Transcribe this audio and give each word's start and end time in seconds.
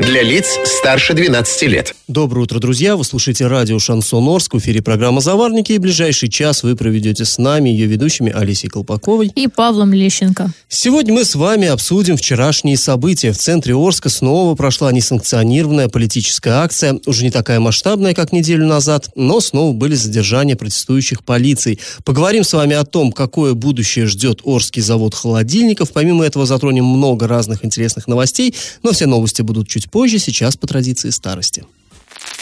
Для 0.00 0.22
лиц 0.22 0.58
старше 0.64 1.12
12 1.12 1.62
лет. 1.64 1.94
Доброе 2.08 2.42
утро, 2.42 2.58
друзья! 2.58 2.96
Вы 2.96 3.04
слушаете 3.04 3.46
радио 3.46 3.78
«Шансон 3.78 4.26
Орск». 4.28 4.54
В 4.54 4.58
эфире 4.58 4.80
программа 4.80 5.20
«Заварники». 5.20 5.72
И 5.72 5.78
ближайший 5.78 6.30
час 6.30 6.62
вы 6.62 6.74
проведете 6.74 7.26
с 7.26 7.36
нами, 7.36 7.68
ее 7.68 7.86
ведущими 7.86 8.32
Алисей 8.32 8.70
Колпаковой 8.70 9.30
и 9.34 9.46
Павлом 9.46 9.92
Лещенко. 9.92 10.50
Сегодня 10.68 11.12
мы 11.12 11.24
с 11.26 11.34
вами 11.34 11.68
обсудим 11.68 12.16
вчерашние 12.16 12.78
события. 12.78 13.32
В 13.32 13.38
центре 13.38 13.74
Орска 13.76 14.08
снова 14.08 14.54
прошла 14.54 14.90
несанкционированная 14.90 15.88
политическая 15.88 16.62
акция. 16.62 16.98
Уже 17.04 17.22
не 17.22 17.30
такая 17.30 17.60
масштабная, 17.60 18.14
как 18.14 18.32
неделю 18.32 18.66
назад, 18.66 19.10
но 19.14 19.40
снова 19.40 19.74
были 19.74 19.94
задержания 19.94 20.56
протестующих 20.56 21.22
полицией. 21.24 21.78
Поговорим 22.04 22.42
с 22.42 22.54
вами 22.54 22.74
о 22.74 22.84
том, 22.84 23.12
какое 23.12 23.52
будущее 23.52 24.06
ждет 24.06 24.40
Орский 24.44 24.80
завод 24.80 25.14
холодильников. 25.14 25.92
Помимо 25.92 26.24
этого 26.24 26.46
затронем 26.46 26.86
много 26.86 27.28
разных 27.28 27.64
интересных 27.66 28.08
новостей, 28.08 28.54
но 28.82 28.92
все 28.92 29.06
новости 29.06 29.42
будут 29.42 29.68
чуть 29.68 29.89
позже, 29.90 30.18
сейчас 30.18 30.56
по 30.56 30.66
традиции 30.66 31.10
старости. 31.10 31.64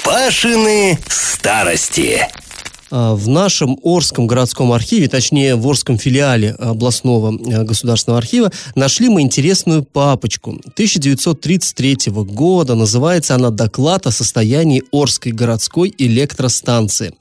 Пашины 0.04 0.98
старости. 1.08 2.26
А, 2.91 3.15
в 3.15 3.28
нашем 3.28 3.78
Орском 3.83 4.27
городском 4.27 4.73
архиве, 4.73 5.09
точнее 5.09 5.56
в 5.56 5.66
Орском 5.66 5.98
филиале 5.98 6.52
областного 6.52 7.34
э, 7.34 7.64
государственного 7.64 8.19
архива, 8.19 8.51
нашли 8.74 9.09
мы 9.09 9.23
интересную 9.23 9.83
папочку 9.83 10.52
1933 10.52 12.12
года. 12.12 12.74
Называется 12.74 13.34
она 13.34 13.51
«Доклад 13.51 14.06
о 14.06 14.11
состоянии 14.11 14.83
Орской 14.91 15.33
городской 15.33 15.95
электростанции». 15.98 17.14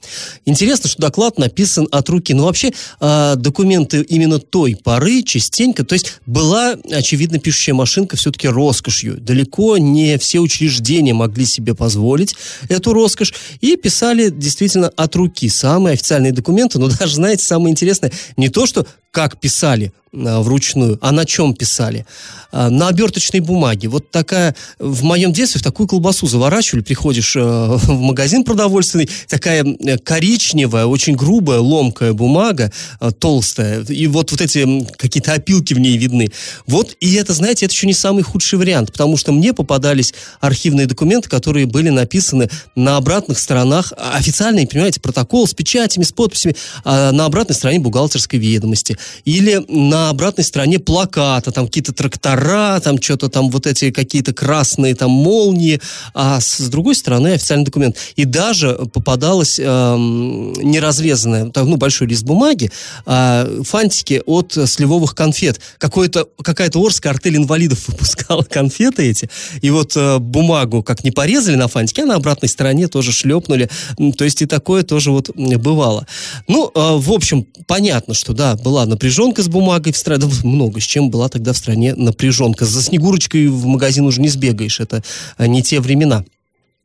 Интересно, 0.46 0.88
что 0.88 1.02
доклад 1.02 1.38
написан 1.38 1.86
от 1.90 2.08
руки. 2.08 2.32
Но 2.32 2.44
вообще 2.44 2.72
а, 3.00 3.34
документы 3.36 4.02
именно 4.02 4.38
той 4.38 4.76
поры 4.76 5.22
частенько, 5.22 5.84
то 5.84 5.92
есть 5.92 6.20
была, 6.24 6.76
очевидно, 6.90 7.38
пишущая 7.38 7.74
машинка 7.74 8.16
все-таки 8.16 8.48
роскошью. 8.48 9.20
Далеко 9.20 9.76
не 9.76 10.16
все 10.18 10.40
учреждения 10.40 11.12
могли 11.12 11.44
себе 11.44 11.74
позволить 11.74 12.34
эту 12.68 12.92
роскошь 12.92 13.34
и 13.60 13.76
писали 13.76 14.30
действительно 14.30 14.88
от 14.88 15.14
руки 15.16 15.48
самые 15.58 15.94
официальные 15.94 16.32
документы, 16.32 16.78
но 16.78 16.88
даже, 16.98 17.16
знаете, 17.16 17.44
самое 17.44 17.72
интересное, 17.72 18.12
не 18.36 18.48
то, 18.48 18.66
что 18.66 18.86
как 19.10 19.40
писали 19.40 19.92
а, 20.12 20.40
вручную, 20.40 20.98
а 21.00 21.12
на 21.12 21.24
чем 21.24 21.54
писали? 21.54 22.06
А, 22.50 22.70
на 22.70 22.88
оберточной 22.88 23.40
бумаге. 23.40 23.88
Вот 23.88 24.10
такая, 24.10 24.56
в 24.78 25.02
моем 25.04 25.34
детстве 25.34 25.60
в 25.60 25.64
такую 25.64 25.86
колбасу 25.86 26.26
заворачивали, 26.26 26.82
приходишь 26.82 27.36
э, 27.36 27.40
в 27.42 28.00
магазин 28.00 28.42
продовольственный, 28.42 29.08
такая 29.28 29.64
э, 29.64 29.98
коричневая, 29.98 30.86
очень 30.86 31.14
грубая, 31.14 31.58
ломкая 31.58 32.14
бумага, 32.14 32.72
э, 33.00 33.10
толстая, 33.10 33.84
и 33.84 34.06
вот, 34.06 34.30
вот 34.30 34.40
эти 34.40 34.86
какие-то 34.96 35.34
опилки 35.34 35.74
в 35.74 35.78
ней 35.78 35.98
видны. 35.98 36.30
Вот, 36.66 36.96
и 37.00 37.14
это, 37.14 37.34
знаете, 37.34 37.66
это 37.66 37.74
еще 37.74 37.86
не 37.86 37.92
самый 37.92 38.22
худший 38.22 38.58
вариант, 38.58 38.92
потому 38.92 39.18
что 39.18 39.32
мне 39.32 39.52
попадались 39.52 40.14
архивные 40.40 40.86
документы, 40.86 41.28
которые 41.28 41.66
были 41.66 41.90
написаны 41.90 42.48
на 42.74 42.96
обратных 42.96 43.38
сторонах, 43.38 43.92
официальные, 43.96 44.66
понимаете, 44.66 45.00
протокол 45.00 45.46
с 45.46 45.52
печатями, 45.52 46.04
с 46.04 46.12
подписями, 46.12 46.56
а 46.84 47.12
на 47.12 47.26
обратной 47.26 47.54
стороне 47.54 47.78
бухгалтерской 47.78 48.38
ведомости 48.38 48.97
или 49.24 49.64
на 49.68 50.10
обратной 50.10 50.44
стороне 50.44 50.78
плаката, 50.78 51.50
там 51.52 51.66
какие-то 51.66 51.92
трактора, 51.92 52.80
там 52.80 53.00
что-то 53.00 53.28
там 53.28 53.50
вот 53.50 53.66
эти 53.66 53.90
какие-то 53.90 54.32
красные 54.32 54.94
там 54.94 55.10
молнии, 55.10 55.80
а 56.14 56.40
с, 56.40 56.68
другой 56.68 56.94
стороны 56.94 57.34
официальный 57.34 57.64
документ. 57.64 57.96
И 58.16 58.24
даже 58.24 58.74
попадалось 58.92 59.58
э, 59.58 59.64
неразрезанное, 59.64 61.50
ну, 61.54 61.76
большой 61.76 62.08
лист 62.08 62.24
бумаги, 62.24 62.70
э, 63.06 63.62
фантики 63.64 64.22
от 64.26 64.56
сливовых 64.66 65.14
конфет. 65.14 65.60
Какой-то, 65.78 66.28
какая-то 66.42 66.84
Орская 66.84 67.12
артель 67.12 67.36
инвалидов 67.36 67.84
выпускала 67.88 68.42
конфеты 68.42 69.10
эти, 69.10 69.30
и 69.60 69.70
вот 69.70 69.96
э, 69.96 70.18
бумагу 70.18 70.82
как 70.82 71.04
не 71.04 71.10
порезали 71.10 71.56
на 71.56 71.68
фантике, 71.68 72.02
а 72.02 72.06
на 72.06 72.14
обратной 72.14 72.48
стороне 72.48 72.88
тоже 72.88 73.12
шлепнули. 73.12 73.68
То 74.16 74.24
есть 74.24 74.42
и 74.42 74.46
такое 74.46 74.82
тоже 74.82 75.10
вот 75.10 75.30
бывало. 75.34 76.06
Ну, 76.46 76.70
э, 76.74 76.96
в 76.96 77.12
общем, 77.12 77.46
понятно, 77.66 78.14
что 78.14 78.32
да, 78.32 78.56
была 78.56 78.86
напряженка 78.88 79.42
с 79.42 79.48
бумагой 79.48 79.92
в 79.92 79.96
стране, 79.96 80.26
да, 80.26 80.48
много 80.48 80.80
с 80.80 80.84
чем 80.84 81.10
была 81.10 81.28
тогда 81.28 81.52
в 81.52 81.56
стране 81.56 81.94
напряженка. 81.94 82.64
За 82.64 82.82
Снегурочкой 82.82 83.48
в 83.48 83.66
магазин 83.66 84.06
уже 84.06 84.20
не 84.20 84.28
сбегаешь, 84.28 84.80
это 84.80 85.02
а, 85.36 85.46
не 85.46 85.62
те 85.62 85.80
времена. 85.80 86.24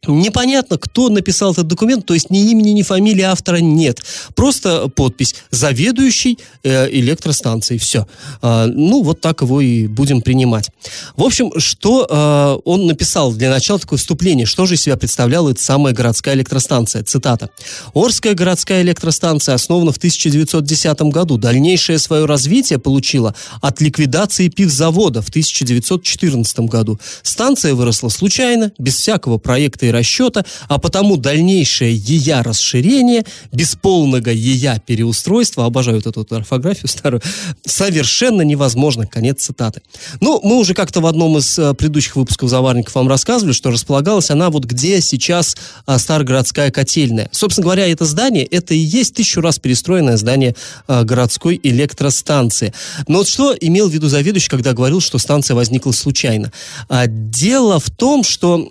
Непонятно, 0.07 0.77
кто 0.77 1.09
написал 1.09 1.53
этот 1.53 1.67
документ, 1.67 2.05
то 2.05 2.13
есть 2.13 2.29
ни 2.29 2.51
имени, 2.51 2.69
ни 2.69 2.81
фамилии 2.81 3.21
автора 3.21 3.57
нет. 3.57 4.01
Просто 4.35 4.89
подпись 4.89 5.35
«Заведующий 5.49 6.37
э, 6.63 6.89
электростанцией». 6.91 7.79
Все. 7.79 8.07
Э, 8.41 8.65
ну, 8.65 9.01
вот 9.01 9.21
так 9.21 9.41
его 9.41 9.61
и 9.61 9.87
будем 9.87 10.21
принимать. 10.21 10.69
В 11.15 11.23
общем, 11.23 11.51
что 11.57 12.05
э, 12.09 12.61
он 12.65 12.85
написал 12.85 13.33
для 13.33 13.49
начала 13.49 13.79
такое 13.79 13.97
вступление? 13.97 14.45
Что 14.45 14.65
же 14.65 14.75
из 14.75 14.81
себя 14.81 14.97
представляла 14.97 15.51
эта 15.51 15.61
самая 15.61 15.93
городская 15.93 16.35
электростанция? 16.35 17.03
Цитата. 17.03 17.49
«Орская 17.93 18.33
городская 18.33 18.81
электростанция 18.81 19.55
основана 19.55 19.91
в 19.91 19.97
1910 19.97 21.01
году. 21.03 21.37
Дальнейшее 21.37 21.97
свое 21.97 22.25
развитие 22.25 22.79
получила 22.79 23.35
от 23.61 23.79
ликвидации 23.79 24.49
пивзавода 24.49 25.21
в 25.21 25.29
1914 25.29 26.59
году. 26.61 26.99
Станция 27.21 27.73
выросла 27.73 28.09
случайно, 28.09 28.71
без 28.77 28.95
всякого 28.95 29.37
проекта 29.37 29.85
и 29.85 29.92
расчета, 29.93 30.43
а 30.67 30.77
потому 30.77 31.17
дальнейшее 31.17 31.95
ее 31.95 32.41
расширение 32.41 33.23
без 33.51 33.75
полного 33.75 34.29
ее 34.29 34.81
переустройства, 34.85 35.65
обожаю 35.65 36.01
вот 36.03 36.17
эту 36.17 36.35
орфографию 36.35 36.87
старую, 36.87 37.21
совершенно 37.65 38.41
невозможно. 38.41 39.07
Конец 39.07 39.43
цитаты. 39.43 39.81
Ну, 40.19 40.39
мы 40.43 40.57
уже 40.57 40.73
как-то 40.73 41.01
в 41.01 41.05
одном 41.05 41.37
из 41.37 41.57
э, 41.57 41.73
предыдущих 41.73 42.15
выпусков 42.15 42.49
«Заварников» 42.49 42.95
вам 42.95 43.07
рассказывали, 43.07 43.53
что 43.53 43.71
располагалась 43.71 44.29
она 44.29 44.49
вот 44.49 44.65
где 44.65 45.01
сейчас 45.01 45.55
а, 45.85 45.99
Старогородская 45.99 46.71
котельная. 46.71 47.29
Собственно 47.31 47.65
говоря, 47.65 47.87
это 47.87 48.05
здание, 48.05 48.45
это 48.45 48.73
и 48.73 48.77
есть 48.77 49.15
тысячу 49.15 49.41
раз 49.41 49.59
перестроенное 49.59 50.17
здание 50.17 50.55
а, 50.87 51.03
городской 51.03 51.59
электростанции. 51.61 52.73
Но 53.07 53.19
вот 53.19 53.27
что 53.27 53.55
имел 53.59 53.89
в 53.89 53.93
виду 53.93 54.07
заведующий, 54.07 54.49
когда 54.49 54.73
говорил, 54.73 55.01
что 55.01 55.17
станция 55.17 55.55
возникла 55.55 55.91
случайно? 55.91 56.51
А, 56.89 57.07
дело 57.07 57.79
в 57.79 57.89
том, 57.89 58.23
что 58.23 58.69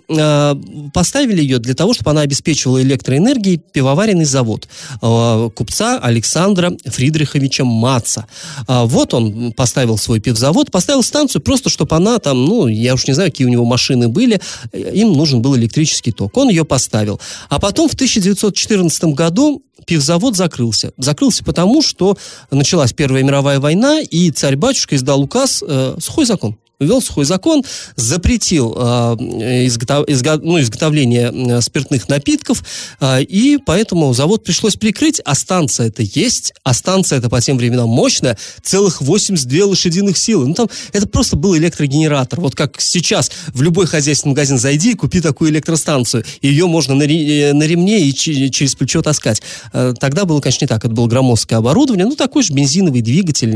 поставили 1.13 1.43
ее 1.43 1.59
для 1.59 1.75
того, 1.75 1.93
чтобы 1.93 2.09
она 2.09 2.21
обеспечивала 2.21 2.81
электроэнергией 2.81 3.57
пивоваренный 3.57 4.25
завод 4.25 4.67
э, 4.99 5.49
купца 5.55 5.99
Александра 5.99 6.75
Фридриховича 6.85 7.63
Маца. 7.63 8.25
А, 8.67 8.85
вот 8.85 9.13
он 9.13 9.51
поставил 9.51 9.99
свой 9.99 10.19
пивзавод, 10.19 10.71
поставил 10.71 11.03
станцию 11.03 11.43
просто, 11.43 11.69
чтобы 11.69 11.95
она 11.95 12.17
там, 12.17 12.43
ну, 12.43 12.65
я 12.65 12.95
уж 12.95 13.05
не 13.05 13.13
знаю, 13.13 13.29
какие 13.29 13.45
у 13.45 13.51
него 13.51 13.63
машины 13.63 14.07
были, 14.07 14.41
им 14.73 15.13
нужен 15.13 15.43
был 15.43 15.55
электрический 15.55 16.11
ток. 16.11 16.35
Он 16.35 16.49
ее 16.49 16.65
поставил. 16.65 17.19
А 17.47 17.59
потом 17.59 17.89
в 17.89 17.93
1914 17.93 19.03
году 19.13 19.61
пивзавод 19.85 20.35
закрылся. 20.35 20.93
Закрылся 20.97 21.43
потому, 21.43 21.83
что 21.83 22.17
началась 22.49 22.91
Первая 22.91 23.21
мировая 23.21 23.59
война, 23.59 24.01
и 24.01 24.31
царь-батюшка 24.31 24.95
издал 24.95 25.21
указ, 25.21 25.63
э, 25.67 25.95
сухой 25.99 26.25
закон, 26.25 26.57
ввел 26.83 27.01
сухой 27.01 27.25
закон, 27.25 27.63
запретил 27.95 28.73
э, 28.77 29.15
ну, 29.19 30.61
изготовление 30.61 31.31
э, 31.33 31.61
спиртных 31.61 32.09
напитков, 32.09 32.63
э, 32.99 33.23
и 33.23 33.57
поэтому 33.57 34.13
завод 34.13 34.43
пришлось 34.43 34.75
прикрыть, 34.75 35.21
а 35.25 35.35
станция 35.35 35.87
это 35.87 36.03
есть, 36.03 36.53
а 36.63 36.73
станция 36.73 37.19
это 37.19 37.29
по 37.29 37.41
тем 37.41 37.57
временам 37.57 37.89
мощная, 37.89 38.37
целых 38.61 39.01
82 39.01 39.65
лошадиных 39.65 40.17
силы. 40.17 40.47
Ну, 40.47 40.53
там 40.53 40.69
это 40.91 41.07
просто 41.07 41.35
был 41.35 41.55
электрогенератор. 41.55 42.39
Вот 42.39 42.55
как 42.55 42.81
сейчас 42.81 43.31
в 43.47 43.61
любой 43.61 43.85
хозяйственный 43.85 44.31
магазин 44.31 44.57
зайди 44.57 44.91
и 44.91 44.95
купи 44.95 45.21
такую 45.21 45.51
электростанцию. 45.51 46.23
Ее 46.41 46.67
можно 46.67 46.95
на, 46.95 47.03
ре, 47.03 47.53
на 47.53 47.63
ремне 47.63 47.99
и 48.01 48.13
через 48.13 48.75
плечо 48.75 49.01
таскать. 49.01 49.41
Э, 49.73 49.93
тогда 49.99 50.25
было, 50.25 50.41
конечно, 50.41 50.65
не 50.65 50.67
так. 50.67 50.83
Это 50.83 50.93
было 50.93 51.07
громоздкое 51.07 51.59
оборудование, 51.59 52.05
ну, 52.05 52.15
такой 52.15 52.43
же 52.43 52.53
бензиновый 52.53 53.01
двигатель, 53.01 53.51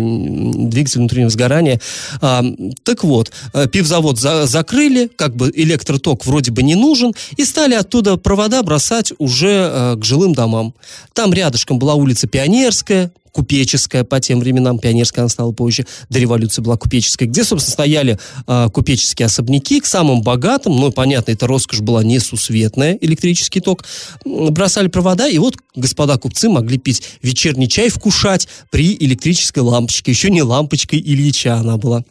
двигатель 0.69 1.00
внутреннего 1.00 1.30
сгорания. 1.30 1.80
Так 2.19 3.04
вот, 3.04 3.17
вот, 3.18 3.31
э, 3.54 3.68
пивзавод 3.68 4.19
за, 4.19 4.46
закрыли, 4.46 5.10
как 5.16 5.36
бы 5.36 5.52
электроток 5.54 6.25
вроде 6.25 6.52
бы 6.52 6.64
не 6.64 6.75
нужен, 6.75 7.14
и 7.36 7.46
стали 7.46 7.74
оттуда 7.74 8.18
провода 8.18 8.64
бросать 8.64 9.14
уже 9.18 9.69
э, 9.72 9.96
к 9.98 10.06
жилым 10.06 10.34
домам. 10.34 10.74
Там 11.14 11.34
рядышком 11.34 11.80
была 11.80 11.96
улица 11.96 12.28
Пионерская, 12.28 13.12
купеческая 13.38 14.04
по 14.04 14.19
тем 14.19 14.40
временам, 14.40 14.80
пионерская 14.80 15.24
она 15.24 15.30
стала 15.30 15.52
позже, 15.52 15.86
до 16.10 16.18
революции 16.18 16.60
была 16.64 16.75
купеческая, 16.75 17.28
где, 17.28 17.44
собственно, 17.44 17.74
стояли 17.74 18.18
э, 18.48 18.69
купеческие 18.74 19.28
особняки 19.28 19.80
к 19.80 19.86
самым 19.86 20.24
богатым, 20.24 20.75
ну, 20.75 20.92
понятно, 20.92 21.31
эта 21.31 21.46
роскошь 21.46 21.81
была 21.81 22.04
несусветная, 22.04 22.98
электрический 23.00 23.60
ток, 23.60 23.86
бросали 24.25 24.88
провода, 24.88 25.28
и 25.28 25.38
вот 25.38 25.56
господа 25.75 26.18
купцы 26.18 26.50
могли 26.50 26.80
пить 26.80 27.04
вечерний 27.22 27.70
чай, 27.70 27.90
вкушать 27.90 28.48
при 28.72 28.96
электрической 28.96 29.62
лампочке, 29.62 30.12
еще 30.12 30.31
не 30.31 30.42
лампочкой 30.42 31.00
Ильича 31.00 31.58
она 31.58 31.78
была. 31.78 32.04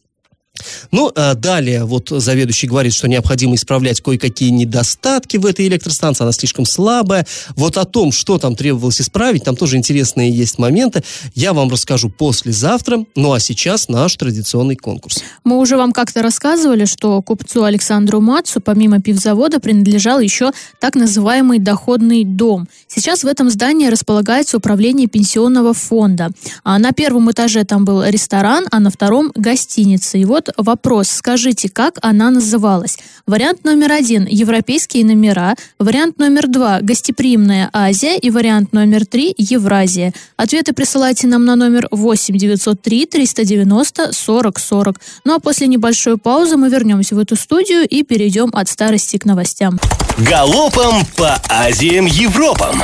Ну, 0.91 1.11
а 1.15 1.35
далее 1.35 1.85
вот 1.85 2.09
заведующий 2.11 2.67
говорит, 2.67 2.95
что 2.95 3.09
необходимо 3.09 3.55
исправлять 3.55 4.01
кое-какие 4.01 4.51
недостатки 4.51 5.37
в 5.37 5.47
этой 5.47 5.67
электростанции, 5.67 6.23
она 6.25 6.33
слишком 6.33 6.65
слабая. 6.65 7.27
Вот 7.57 7.77
о 7.77 7.85
том, 7.85 8.13
что 8.13 8.39
там 8.39 8.57
требовалось 8.57 9.01
исправить, 9.01 9.45
там 9.45 9.57
тоже 9.57 9.77
интересные 9.77 10.31
есть 10.31 10.59
моменты, 10.59 11.03
я 11.35 11.53
вам 11.53 11.71
расскажу 11.71 12.09
послезавтра. 12.11 13.05
Ну, 13.15 13.33
а 13.33 13.41
сейчас 13.41 13.89
наш 13.89 14.17
традиционный 14.17 14.77
конкурс. 14.77 15.23
Мы 15.45 15.59
уже 15.59 15.77
вам 15.77 15.93
как-то 15.93 16.23
рассказывали, 16.23 16.85
что 16.85 17.23
купцу 17.23 17.65
Александру 17.65 18.21
Мацу 18.21 18.61
помимо 18.61 19.01
пивзавода 19.01 19.61
принадлежал 19.61 20.21
еще 20.21 20.53
так 20.81 20.95
называемый 20.95 21.59
доходный 21.59 22.25
дом. 22.25 22.69
Сейчас 22.89 23.25
в 23.25 23.27
этом 23.27 23.51
здании 23.51 23.89
располагается 23.89 24.57
управление 24.57 25.07
пенсионного 25.07 25.75
фонда. 25.75 26.31
А 26.65 26.79
на 26.79 26.93
первом 26.93 27.31
этаже 27.31 27.65
там 27.65 27.85
был 27.85 28.05
ресторан, 28.05 28.67
а 28.71 28.81
на 28.81 28.91
втором 28.91 29.33
гостиница. 29.35 30.19
И 30.19 30.25
вот 30.25 30.51
вопрос, 30.57 31.09
скажите, 31.09 31.69
как 31.69 31.99
она 32.03 32.31
называлась? 32.31 32.99
Вариант 33.27 33.65
номер 33.65 33.93
один– 33.93 34.27
европейские 34.31 35.05
номера, 35.05 35.55
вариант 35.79 36.19
номер 36.19 36.47
два– 36.49 36.81
гостеприимная 36.83 37.71
Азия 37.73 38.17
и 38.17 38.31
вариант 38.31 38.73
номер 38.73 39.07
три– 39.07 39.35
Евразия. 39.39 40.13
Ответы 40.37 40.73
присылайте 40.73 41.27
нам 41.27 41.45
на 41.45 41.57
номер 41.57 41.89
8 41.91 42.37
903 42.37 43.07
390 43.07 44.13
40 44.13 44.59
40. 44.59 45.01
Ну 45.25 45.35
а 45.35 45.41
после 45.41 45.67
небольшой 45.67 46.19
паузы 46.19 46.57
мы 46.57 46.69
вернемся 46.69 47.15
в 47.15 47.19
эту 47.19 47.37
студию 47.37 47.87
и 47.87 48.03
перейдем 48.03 48.51
от 48.53 48.69
старости 48.69 49.17
к 49.19 49.25
новостям. 49.25 49.79
Галопом 50.19 51.05
по 51.17 51.41
Азиям 51.49 52.07
Европам! 52.07 52.83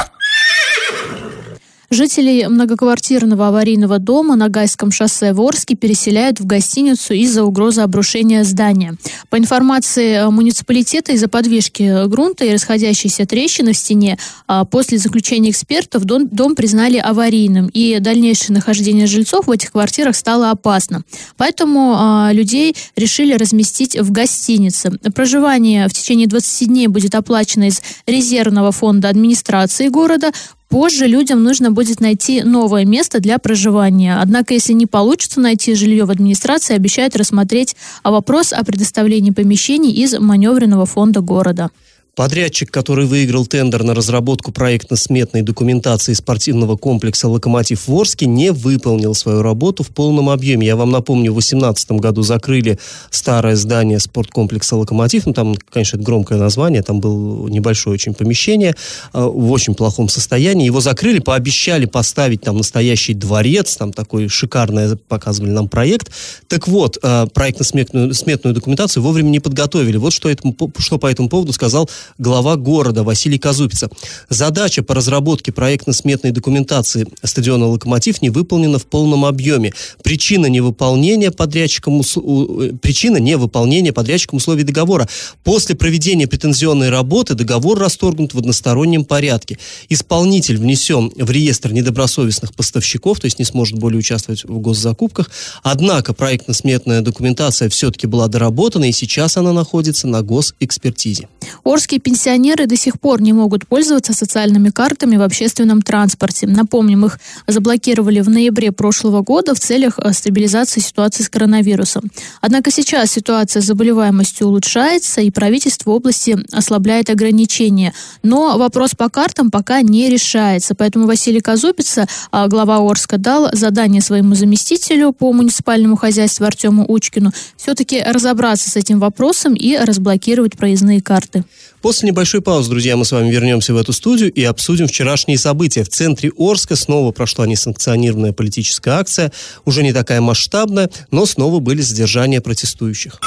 Жителей 1.93 2.47
многоквартирного 2.47 3.49
аварийного 3.49 3.99
дома 3.99 4.35
на 4.35 4.49
Гайском 4.49 4.91
шоссе 4.91 5.35
в 5.35 5.43
Орске 5.43 5.75
переселяют 5.75 6.41
в 6.41 6.47
гостиницу 6.47 7.13
из-за 7.13 7.45
угрозы 7.45 7.83
обрушения 7.83 8.45
здания. 8.45 8.97
По 9.29 9.37
информации 9.37 10.15
э, 10.15 10.31
муниципалитета, 10.31 11.13
из-за 11.13 11.29
подвижки 11.29 12.07
грунта 12.09 12.47
и 12.47 12.55
расходящейся 12.55 13.27
трещины 13.27 13.75
в 13.75 13.77
стене, 13.77 14.19
а 14.47 14.65
после 14.65 14.97
заключения 14.97 15.51
экспертов 15.51 16.05
дом, 16.05 16.29
дом 16.29 16.55
признали 16.55 16.97
аварийным, 16.97 17.69
и 17.69 17.99
дальнейшее 18.01 18.55
нахождение 18.55 19.07
жильцов 19.07 19.47
в 19.47 19.51
этих 19.51 19.73
квартирах 19.73 20.17
стало 20.17 20.51
опасно. 20.51 21.03
Поэтому 21.37 21.95
а, 21.95 22.31
людей 22.33 22.75
решили 22.97 23.35
разместить 23.35 24.01
в 24.01 24.11
гостинице. 24.11 24.93
Проживание 25.15 25.89
в 25.89 25.93
течение 25.93 26.27
20 26.27 26.69
дней 26.69 26.87
будет 26.87 27.15
оплачено 27.15 27.69
из 27.69 27.83
резервного 28.07 28.73
фонда 28.73 29.11
администрации 29.11 29.89
города. 29.89 30.33
Позже 30.73 31.07
людям 31.07 31.43
нужно 31.43 31.71
будет 31.71 32.01
найти 32.01 32.43
новое 32.43 32.87
место 32.87 33.21
для 33.21 33.39
проживания. 33.39 34.19
Однако, 34.19 34.55
если 34.55 34.73
не 34.73 34.87
получится 34.87 35.39
найти 35.39 35.75
жилье 35.75 36.07
в 36.07 36.11
администрации, 36.11 36.75
обещают 36.75 37.15
рассмотреть 37.15 37.77
вопрос 38.03 38.55
о 38.55 38.65
предоставлении 38.65 39.33
помещений 39.33 39.93
из 39.93 40.19
маневренного 40.19 40.87
фонда 40.87 41.21
города. 41.21 41.69
Подрядчик, 42.15 42.71
который 42.71 43.07
выиграл 43.07 43.47
тендер 43.47 43.85
на 43.85 43.95
разработку 43.95 44.53
проектно-сметной 44.53 45.41
документации 45.41 46.13
спортивного 46.13 46.77
комплекса 46.77 47.27
«Локомотив» 47.27 47.89
в 47.89 47.95
Орске, 47.95 48.27
не 48.27 48.53
выполнил 48.53 49.15
свою 49.15 49.41
работу 49.41 49.83
в 49.83 49.89
полном 49.89 50.29
объеме. 50.29 50.67
Я 50.67 50.77
вам 50.77 50.91
напомню, 50.91 51.31
в 51.31 51.37
2018 51.37 51.93
году 51.93 52.21
закрыли 52.21 52.79
старое 53.09 53.57
здание 53.57 53.99
спорткомплекса 53.99 54.77
«Локомотив». 54.77 55.25
Ну, 55.25 55.33
там, 55.33 55.55
конечно, 55.71 55.97
это 55.97 56.05
громкое 56.05 56.39
название, 56.39 56.83
там 56.83 57.01
было 57.01 57.49
небольшое 57.49 57.95
очень 57.95 58.13
помещение 58.13 58.75
э, 59.15 59.19
в 59.19 59.51
очень 59.51 59.75
плохом 59.75 60.11
состоянии. 60.11 60.67
Его 60.67 60.83
закрыли, 60.83 61.19
пообещали 61.19 61.87
поставить 61.87 62.43
там 62.43 62.59
настоящий 62.59 63.15
дворец, 63.15 63.75
там 63.79 63.91
такой 63.91 64.29
шикарный, 64.29 64.99
показывали 64.99 65.53
нам 65.53 65.67
проект. 65.67 66.13
Так 66.47 66.69
вот, 66.69 66.99
э, 67.03 67.27
проектно-сметную 67.33 68.13
сметную 68.13 68.55
документацию 68.55 69.03
вовремя 69.03 69.31
не 69.31 69.41
подготовили. 69.41 69.97
Вот 69.97 70.13
что, 70.13 70.29
этому, 70.29 70.55
что 70.77 70.99
по 70.99 71.07
этому 71.07 71.31
поводу 71.31 71.55
сказал 71.55 71.89
глава 72.19 72.57
города 72.57 73.05
Василий 73.05 73.39
Казупица. 73.39 73.89
Задача 74.29 74.83
по 74.83 74.95
разработке 74.95 75.53
проектно-сметной 75.53 76.33
документации 76.33 77.07
стадиона 77.23 77.67
«Локомотив» 77.67 78.21
не 78.23 78.31
выполнена 78.31 78.79
в 78.79 78.87
полном 78.87 79.25
объеме. 79.25 79.73
Причина 80.03 80.47
невыполнения 80.47 81.31
подрядчиком, 81.31 82.01
э, 82.01 82.73
причина 82.81 83.19
невыполнения 83.19 83.93
подрядчиком 83.93 84.39
условий 84.39 84.65
договора. 84.65 85.09
После 85.45 85.77
проведения 85.77 86.27
претензионной 86.27 86.91
работы 86.91 87.35
договор 87.35 87.79
расторгнут 87.79 88.35
в 88.35 88.39
одностороннем 88.39 89.05
порядке. 89.05 89.59
Исполнитель 89.89 90.59
внесен 90.59 91.13
в 91.15 91.31
реестр 91.31 91.73
недобросовестных 91.73 92.55
поставщиков, 92.55 93.21
то 93.21 93.27
есть 93.27 93.39
не 93.39 93.45
сможет 93.45 93.79
более 93.79 93.99
участвовать 93.99 94.45
в 94.45 94.59
госзакупках. 94.59 95.31
Однако 95.63 96.13
проектно-сметная 96.13 97.01
документация 97.01 97.69
все-таки 97.69 98.07
была 98.07 98.29
доработана, 98.29 98.89
и 98.89 98.93
сейчас 98.93 99.37
она 99.37 99.53
находится 99.53 100.09
на 100.09 100.23
госэкспертизе. 100.23 101.29
Орск 101.65 101.92
Русские 101.93 102.11
пенсионеры 102.11 102.65
до 102.65 102.75
сих 102.75 102.99
пор 102.99 103.21
не 103.21 103.35
могут 103.35 103.67
пользоваться 103.67 104.15
социальными 104.15 104.71
картами 104.71 105.19
в 105.19 105.23
общественном 105.23 105.83
транспорте. 105.83 106.47
Напомним, 106.47 107.05
их 107.05 107.19
заблокировали 107.47 108.21
в 108.21 108.31
ноябре 108.31 108.73
прошлого 108.73 109.21
года 109.21 109.55
в 109.55 109.61
целях 109.61 109.99
э, 109.99 110.15
стабилизации 110.15 110.81
ситуации 110.81 111.23
с 111.23 111.29
коронавирусом. 111.29 112.05
Однако 112.41 112.71
сейчас 112.71 113.11
ситуация 113.11 113.61
с 113.61 113.67
заболеваемостью 113.67 114.47
улучшается, 114.47 115.21
и 115.21 115.31
правительство 115.31 115.91
области 115.91 116.39
ослабляет 116.51 117.11
ограничения. 117.11 117.93
Но 118.23 118.57
вопрос 118.57 118.95
по 118.95 119.11
картам 119.11 119.51
пока 119.51 119.83
не 119.83 120.09
решается. 120.09 120.75
Поэтому 120.75 121.07
Василий 121.07 121.43
Казупица, 121.43 122.07
а, 122.31 122.49
глава 122.49 122.79
Орска, 122.79 123.19
дал 123.19 123.51
задание 123.53 124.01
своему 124.01 124.35
заместителю 124.35 125.13
по 125.13 125.31
муниципальному 125.35 125.97
хозяйству 125.97 126.47
Артему 126.47 126.87
Учкину 126.91 127.33
все-таки 127.59 128.03
разобраться 128.03 128.71
с 128.71 128.77
этим 128.77 128.99
вопросом 128.99 129.53
и 129.53 129.77
разблокировать 129.77 130.57
проездные 130.57 131.03
карты. 131.03 131.45
После 131.83 132.09
небольшой 132.09 132.41
паузы, 132.41 132.71
друзья, 132.71 132.97
мы 132.97 133.05
с 133.05 133.11
вами 133.11 133.29
вернемся 133.29 133.75
в 133.75 133.77
эту 133.77 133.93
студию 133.93 134.33
и 134.33 134.45
обсудим 134.45 134.87
вчерашние 134.87 135.37
события. 135.37 135.83
В 135.83 135.89
центре 135.89 136.31
Орска 136.39 136.77
снова 136.77 137.11
прошла 137.11 137.45
несанкционированная 137.47 138.33
политическая 138.33 138.93
акция, 138.93 139.33
уже 139.65 139.83
не 139.83 139.93
такая 139.93 140.21
масштабная, 140.21 140.89
но 141.11 141.27
снова 141.27 141.59
были 141.59 141.81
задержания 141.83 142.41
протестующих. 142.41 143.19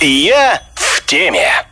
Я 0.00 0.62
в 0.74 1.04
теме. 1.04 1.69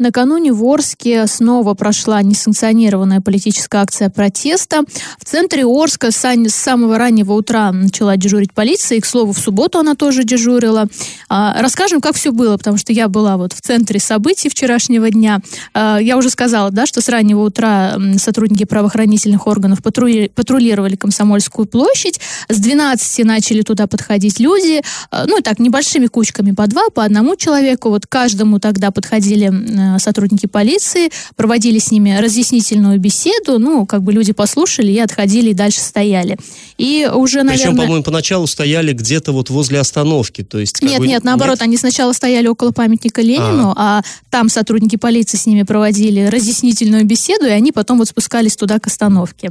Накануне 0.00 0.50
в 0.50 0.64
Орске 0.64 1.26
снова 1.26 1.74
прошла 1.74 2.22
несанкционированная 2.22 3.20
политическая 3.20 3.82
акция 3.82 4.08
протеста. 4.08 4.80
В 5.18 5.26
центре 5.26 5.66
Орска 5.66 6.10
с 6.10 6.26
самого 6.48 6.96
раннего 6.96 7.34
утра 7.34 7.70
начала 7.70 8.16
дежурить 8.16 8.54
полиция. 8.54 8.96
И, 8.96 9.00
к 9.02 9.06
слову, 9.06 9.32
в 9.32 9.38
субботу 9.38 9.78
она 9.78 9.94
тоже 9.94 10.24
дежурила. 10.24 10.86
А, 11.28 11.60
расскажем, 11.60 12.00
как 12.00 12.14
все 12.14 12.32
было, 12.32 12.56
потому 12.56 12.78
что 12.78 12.94
я 12.94 13.08
была 13.08 13.36
вот 13.36 13.52
в 13.52 13.60
центре 13.60 14.00
событий 14.00 14.48
вчерашнего 14.48 15.10
дня. 15.10 15.40
А, 15.74 15.98
я 15.98 16.16
уже 16.16 16.30
сказала, 16.30 16.70
да, 16.70 16.86
что 16.86 17.02
с 17.02 17.08
раннего 17.10 17.42
утра 17.42 17.98
сотрудники 18.16 18.64
правоохранительных 18.64 19.46
органов 19.46 19.82
патрулировали 19.82 20.96
Комсомольскую 20.96 21.66
площадь. 21.66 22.20
С 22.48 22.58
12 22.58 23.26
начали 23.26 23.60
туда 23.60 23.86
подходить 23.86 24.40
люди. 24.40 24.80
А, 25.10 25.26
ну, 25.26 25.40
и 25.40 25.42
так, 25.42 25.58
небольшими 25.58 26.06
кучками 26.06 26.52
по 26.52 26.66
два, 26.66 26.88
по 26.88 27.04
одному 27.04 27.36
человеку. 27.36 27.90
Вот 27.90 28.06
каждому 28.06 28.60
тогда 28.60 28.90
подходили 28.90 29.50
сотрудники 29.98 30.46
полиции, 30.46 31.10
проводили 31.36 31.78
с 31.78 31.90
ними 31.90 32.16
разъяснительную 32.18 32.98
беседу, 32.98 33.58
ну, 33.58 33.86
как 33.86 34.02
бы 34.02 34.12
люди 34.12 34.32
послушали 34.32 34.92
и 34.92 34.98
отходили, 34.98 35.50
и 35.50 35.54
дальше 35.54 35.80
стояли. 35.80 36.38
И 36.78 37.08
уже, 37.12 37.42
наверное... 37.42 37.72
Причем, 37.72 37.76
по-моему, 37.76 38.04
поначалу 38.04 38.46
стояли 38.46 38.92
где-то 38.92 39.32
вот 39.32 39.50
возле 39.50 39.80
остановки, 39.80 40.42
то 40.42 40.58
есть... 40.58 40.82
Нет, 40.82 41.00
бы... 41.00 41.06
нет, 41.06 41.24
наоборот, 41.24 41.56
нет? 41.56 41.62
они 41.62 41.76
сначала 41.76 42.12
стояли 42.12 42.46
около 42.46 42.72
памятника 42.72 43.22
Ленину, 43.22 43.72
а. 43.76 43.98
а 43.98 44.02
там 44.30 44.48
сотрудники 44.48 44.96
полиции 44.96 45.36
с 45.36 45.46
ними 45.46 45.62
проводили 45.62 46.26
разъяснительную 46.26 47.04
беседу, 47.04 47.46
и 47.46 47.50
они 47.50 47.72
потом 47.72 47.98
вот 47.98 48.08
спускались 48.08 48.56
туда 48.56 48.78
к 48.78 48.86
остановке. 48.86 49.50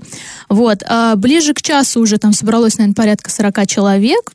Вот. 0.49 0.83
А 0.87 1.15
ближе 1.15 1.53
к 1.53 1.61
часу 1.61 1.99
уже 2.01 2.17
там 2.17 2.33
собралось, 2.33 2.77
наверное, 2.77 2.95
порядка 2.95 3.29
40 3.29 3.67
человек. 3.67 4.31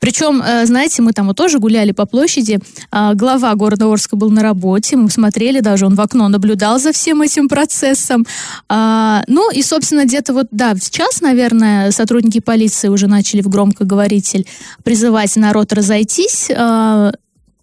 Причем, 0.00 0.42
э, 0.42 0.66
знаете, 0.66 1.02
мы 1.02 1.12
там 1.12 1.26
вот 1.26 1.36
тоже 1.36 1.58
гуляли 1.58 1.92
по 1.92 2.06
площади. 2.06 2.58
А, 2.90 3.14
глава 3.14 3.54
города 3.54 3.86
Орска 3.86 4.16
был 4.16 4.30
на 4.30 4.42
работе. 4.42 4.96
Мы 4.96 5.10
смотрели, 5.10 5.60
даже 5.60 5.86
он 5.86 5.94
в 5.94 6.00
окно 6.00 6.28
наблюдал 6.28 6.80
за 6.80 6.92
всем 6.92 7.20
этим 7.20 7.48
процессом. 7.48 8.26
А, 8.68 9.22
ну 9.28 9.52
и, 9.52 9.62
собственно, 9.62 10.06
где-то 10.06 10.32
вот, 10.32 10.46
да, 10.50 10.74
сейчас, 10.80 11.20
наверное, 11.20 11.90
сотрудники 11.92 12.40
полиции 12.40 12.88
уже 12.88 13.06
начали 13.06 13.42
в 13.42 13.48
громкоговоритель 13.48 14.46
призывать 14.82 15.36
народ 15.36 15.72
разойтись. 15.72 16.50
А, 16.56 17.12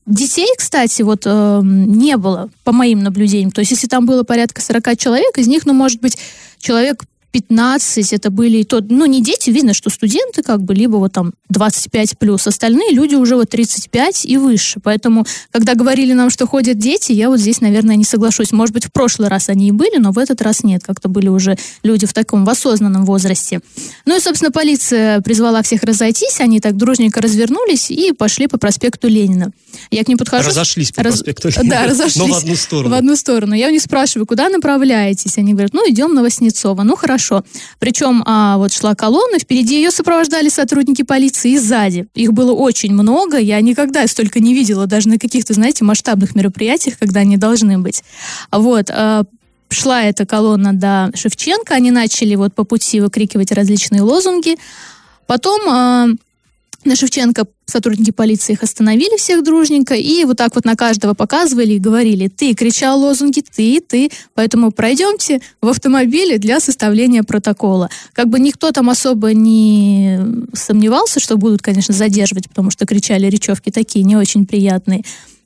детей, 0.05 0.47
кстати, 0.57 1.01
вот 1.01 1.23
э, 1.25 1.61
не 1.63 2.17
было, 2.17 2.49
по 2.63 2.71
моим 2.71 2.99
наблюдениям. 3.03 3.51
То 3.51 3.59
есть, 3.59 3.71
если 3.71 3.87
там 3.87 4.05
было 4.05 4.23
порядка 4.23 4.61
40 4.61 4.97
человек, 4.97 5.37
из 5.37 5.47
них, 5.47 5.65
ну, 5.65 5.73
может 5.73 5.99
быть, 6.01 6.17
человек 6.59 7.03
15, 7.37 8.13
это 8.13 8.31
были 8.31 8.63
то, 8.63 8.81
ну, 8.81 9.05
не 9.05 9.21
дети, 9.21 9.51
видно, 9.51 9.75
что 9.75 9.91
студенты 9.91 10.41
как 10.41 10.63
бы, 10.63 10.73
либо 10.73 10.95
вот 10.95 11.13
там 11.13 11.33
25 11.49 12.17
плюс. 12.17 12.47
Остальные 12.47 12.93
люди 12.93 13.13
уже 13.13 13.35
вот 13.35 13.49
35 13.49 14.25
и 14.25 14.37
выше. 14.37 14.79
Поэтому, 14.81 15.23
когда 15.51 15.75
говорили 15.75 16.13
нам, 16.13 16.31
что 16.31 16.47
ходят 16.47 16.79
дети, 16.79 17.11
я 17.11 17.29
вот 17.29 17.39
здесь, 17.39 17.61
наверное, 17.61 17.95
не 17.95 18.03
соглашусь. 18.03 18.51
Может 18.51 18.73
быть, 18.73 18.85
в 18.85 18.91
прошлый 18.91 19.29
раз 19.29 19.49
они 19.49 19.67
и 19.67 19.71
были, 19.71 19.97
но 19.97 20.11
в 20.11 20.17
этот 20.17 20.41
раз 20.41 20.63
нет. 20.63 20.81
Как-то 20.83 21.09
были 21.09 21.27
уже 21.27 21.57
люди 21.83 22.07
в 22.07 22.13
таком, 22.13 22.43
в 22.43 22.49
осознанном 22.49 23.05
возрасте. 23.05 23.59
Ну 24.07 24.17
и, 24.17 24.19
собственно, 24.19 24.51
полиция 24.51 25.21
призвала 25.21 25.61
всех 25.61 25.83
разойтись. 25.83 26.39
Они 26.39 26.59
так 26.59 26.75
дружненько 26.75 27.21
развернулись 27.21 27.91
и 27.91 28.13
пошли 28.13 28.47
по 28.47 28.57
проспекту 28.57 29.07
Ленина. 29.07 29.51
Я 29.91 30.03
к 30.03 30.07
ним 30.07 30.17
подхожу. 30.17 30.49
Разошлись 30.49 30.91
по 30.91 31.03
Раз... 31.03 31.13
проспекту 31.13 31.49
Ленина. 31.55 31.69
Да, 31.69 31.85
разошлись. 31.85 32.15
Но 32.15 32.33
в 32.33 32.33
одну 32.33 32.55
сторону. 32.55 32.89
В 32.89 32.97
одну 32.97 33.15
сторону. 33.15 33.53
Я 33.53 33.67
у 33.67 33.71
них 33.71 33.83
спрашиваю, 33.83 34.25
куда 34.25 34.49
направляетесь? 34.49 35.37
Они 35.37 35.53
говорят, 35.53 35.73
ну, 35.73 35.87
идем 35.87 36.15
на 36.15 36.23
Васнецова. 36.23 36.81
Ну, 36.81 36.95
хорошо. 36.95 37.26
Причем 37.79 38.23
а, 38.25 38.57
вот 38.57 38.71
шла 38.71 38.95
колонна, 38.95 39.39
впереди 39.39 39.75
ее 39.75 39.91
сопровождали 39.91 40.49
сотрудники 40.49 41.03
полиции 41.03 41.51
и 41.51 41.57
сзади. 41.57 42.07
Их 42.15 42.33
было 42.33 42.51
очень 42.51 42.93
много, 42.93 43.37
я 43.37 43.59
никогда 43.61 44.05
столько 44.07 44.39
не 44.39 44.53
видела, 44.53 44.87
даже 44.87 45.09
на 45.09 45.19
каких-то, 45.19 45.53
знаете, 45.53 45.83
масштабных 45.83 46.35
мероприятиях, 46.35 46.97
когда 46.97 47.21
они 47.21 47.37
должны 47.37 47.77
быть. 47.77 48.03
Вот, 48.51 48.89
а, 48.89 49.23
шла 49.69 50.03
эта 50.03 50.25
колонна 50.25 50.73
до 50.73 51.11
Шевченко, 51.13 51.73
они 51.73 51.91
начали 51.91 52.35
вот 52.35 52.53
по 52.53 52.63
пути 52.63 52.99
выкрикивать 52.99 53.51
различные 53.51 54.01
лозунги. 54.01 54.57
Потом 55.25 55.61
а, 55.69 56.07
на 56.87 56.95
Шевченко 56.95 57.45
сотрудники 57.65 58.11
полиции 58.11 58.53
их 58.53 58.63
остановили 58.63 59.17
всех 59.17 59.43
дружненько 59.43 59.93
и 59.93 60.23
вот 60.23 60.37
так 60.37 60.55
вот 60.55 60.65
на 60.65 60.75
каждого 60.75 61.13
показывали 61.13 61.73
и 61.73 61.79
говорили, 61.79 62.27
ты 62.27 62.53
кричал 62.53 62.99
лозунги, 62.99 63.41
ты, 63.41 63.81
ты, 63.81 64.09
поэтому 64.33 64.71
пройдемте 64.71 65.41
в 65.61 65.67
автомобиле 65.67 66.37
для 66.37 66.59
составления 66.59 67.23
протокола. 67.23 67.89
Как 68.13 68.27
бы 68.29 68.39
никто 68.39 68.71
там 68.71 68.89
особо 68.89 69.33
не 69.33 70.19
сомневался, 70.53 71.19
что 71.19 71.37
будут, 71.37 71.61
конечно, 71.61 71.93
задерживать, 71.93 72.49
потому 72.49 72.71
что 72.71 72.85
кричали 72.85 73.27
речевки 73.27 73.69
такие 73.69 74.03
не 74.05 74.15
очень 74.15 74.45
приятные. 74.45 75.03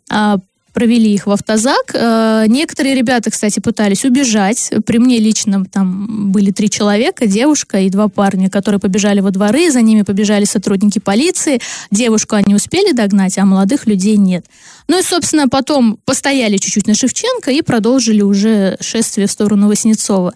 А 0.10 0.38
провели 0.73 1.13
их 1.13 1.27
в 1.27 1.31
автозак. 1.31 1.91
Э, 1.93 2.45
некоторые 2.47 2.95
ребята, 2.95 3.31
кстати, 3.31 3.59
пытались 3.59 4.05
убежать. 4.05 4.71
При 4.85 4.97
мне 4.97 5.19
лично 5.19 5.65
там 5.65 6.31
были 6.31 6.51
три 6.51 6.69
человека, 6.69 7.27
девушка 7.27 7.79
и 7.79 7.89
два 7.89 8.07
парня, 8.07 8.49
которые 8.49 8.79
побежали 8.79 9.19
во 9.19 9.31
дворы, 9.31 9.71
за 9.71 9.81
ними 9.81 10.03
побежали 10.03 10.45
сотрудники 10.45 10.99
полиции. 10.99 11.59
Девушку 11.91 12.35
они 12.35 12.55
успели 12.55 12.91
догнать, 12.93 13.37
а 13.37 13.45
молодых 13.45 13.85
людей 13.85 14.17
нет. 14.17 14.45
Ну 14.87 14.99
и, 14.99 15.03
собственно, 15.03 15.47
потом 15.47 15.97
постояли 16.05 16.57
чуть-чуть 16.57 16.87
на 16.87 16.93
Шевченко 16.93 17.51
и 17.51 17.61
продолжили 17.61 18.21
уже 18.21 18.77
шествие 18.79 19.27
в 19.27 19.31
сторону 19.31 19.67
Васнецова. 19.67 20.33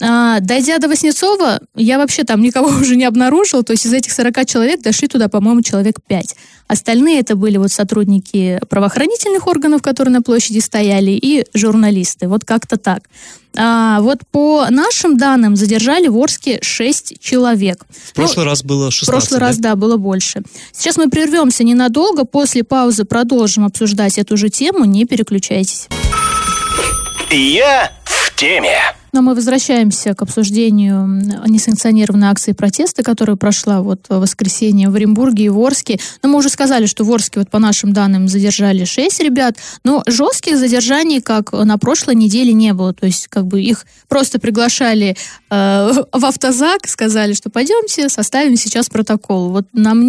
А, 0.00 0.40
дойдя 0.40 0.78
до 0.78 0.88
Васнецова, 0.88 1.60
я 1.74 1.98
вообще 1.98 2.24
там 2.24 2.40
никого 2.40 2.68
уже 2.80 2.96
не 2.96 3.04
обнаружил. 3.04 3.62
То 3.62 3.72
есть 3.72 3.86
из 3.86 3.92
этих 3.92 4.12
40 4.12 4.46
человек 4.46 4.80
дошли 4.80 5.08
туда, 5.08 5.28
по-моему, 5.28 5.62
человек 5.62 5.96
5. 6.06 6.36
Остальные 6.72 7.20
это 7.20 7.36
были 7.36 7.58
вот 7.58 7.70
сотрудники 7.70 8.58
правоохранительных 8.70 9.46
органов, 9.46 9.82
которые 9.82 10.10
на 10.10 10.22
площади 10.22 10.58
стояли, 10.60 11.10
и 11.10 11.44
журналисты. 11.52 12.28
Вот 12.28 12.46
как-то 12.46 12.78
так. 12.78 13.02
А, 13.54 14.00
вот 14.00 14.20
по 14.30 14.64
нашим 14.70 15.18
данным 15.18 15.54
задержали 15.54 16.08
в 16.08 16.16
Орске 16.16 16.60
6 16.62 17.20
человек. 17.20 17.84
В 17.90 18.14
прошлый 18.14 18.46
ну, 18.46 18.50
раз 18.50 18.64
было 18.64 18.90
16, 18.90 19.02
В 19.02 19.10
прошлый 19.10 19.40
да? 19.40 19.46
раз, 19.46 19.58
да, 19.58 19.76
было 19.76 19.98
больше. 19.98 20.44
Сейчас 20.72 20.96
мы 20.96 21.10
прервемся 21.10 21.62
ненадолго. 21.62 22.24
После 22.24 22.64
паузы 22.64 23.04
продолжим 23.04 23.66
обсуждать 23.66 24.16
эту 24.16 24.38
же 24.38 24.48
тему. 24.48 24.86
Не 24.86 25.04
переключайтесь. 25.04 25.88
Я 27.30 27.92
в 28.06 28.34
теме. 28.34 28.78
Но 29.12 29.20
мы 29.20 29.34
возвращаемся 29.34 30.14
к 30.14 30.22
обсуждению 30.22 31.06
несанкционированной 31.46 32.28
акции 32.28 32.52
протеста, 32.52 33.02
которая 33.02 33.36
прошла 33.36 33.82
вот 33.82 34.06
в 34.08 34.18
воскресенье 34.18 34.88
в 34.88 34.94
Оренбурге 34.94 35.44
и 35.44 35.48
в 35.50 35.58
Орске. 35.58 36.00
Но 36.22 36.30
мы 36.30 36.38
уже 36.38 36.48
сказали, 36.48 36.86
что 36.86 37.04
в 37.04 37.12
Орске, 37.12 37.40
вот 37.40 37.50
по 37.50 37.58
нашим 37.58 37.92
данным, 37.92 38.26
задержали 38.26 38.84
6 38.84 39.20
ребят, 39.20 39.56
но 39.84 40.02
жестких 40.06 40.56
задержаний, 40.56 41.20
как 41.20 41.52
на 41.52 41.76
прошлой 41.76 42.14
неделе, 42.14 42.54
не 42.54 42.72
было. 42.72 42.94
То 42.94 43.04
есть, 43.04 43.28
как 43.28 43.46
бы 43.46 43.60
их 43.60 43.84
просто 44.08 44.38
приглашали 44.38 45.14
э, 45.50 45.92
в 46.12 46.24
автозак, 46.24 46.88
сказали, 46.88 47.34
что 47.34 47.50
пойдемте, 47.50 48.08
составим 48.08 48.56
сейчас 48.56 48.88
протокол. 48.88 49.50
Вот 49.50 49.66
нам 49.74 50.06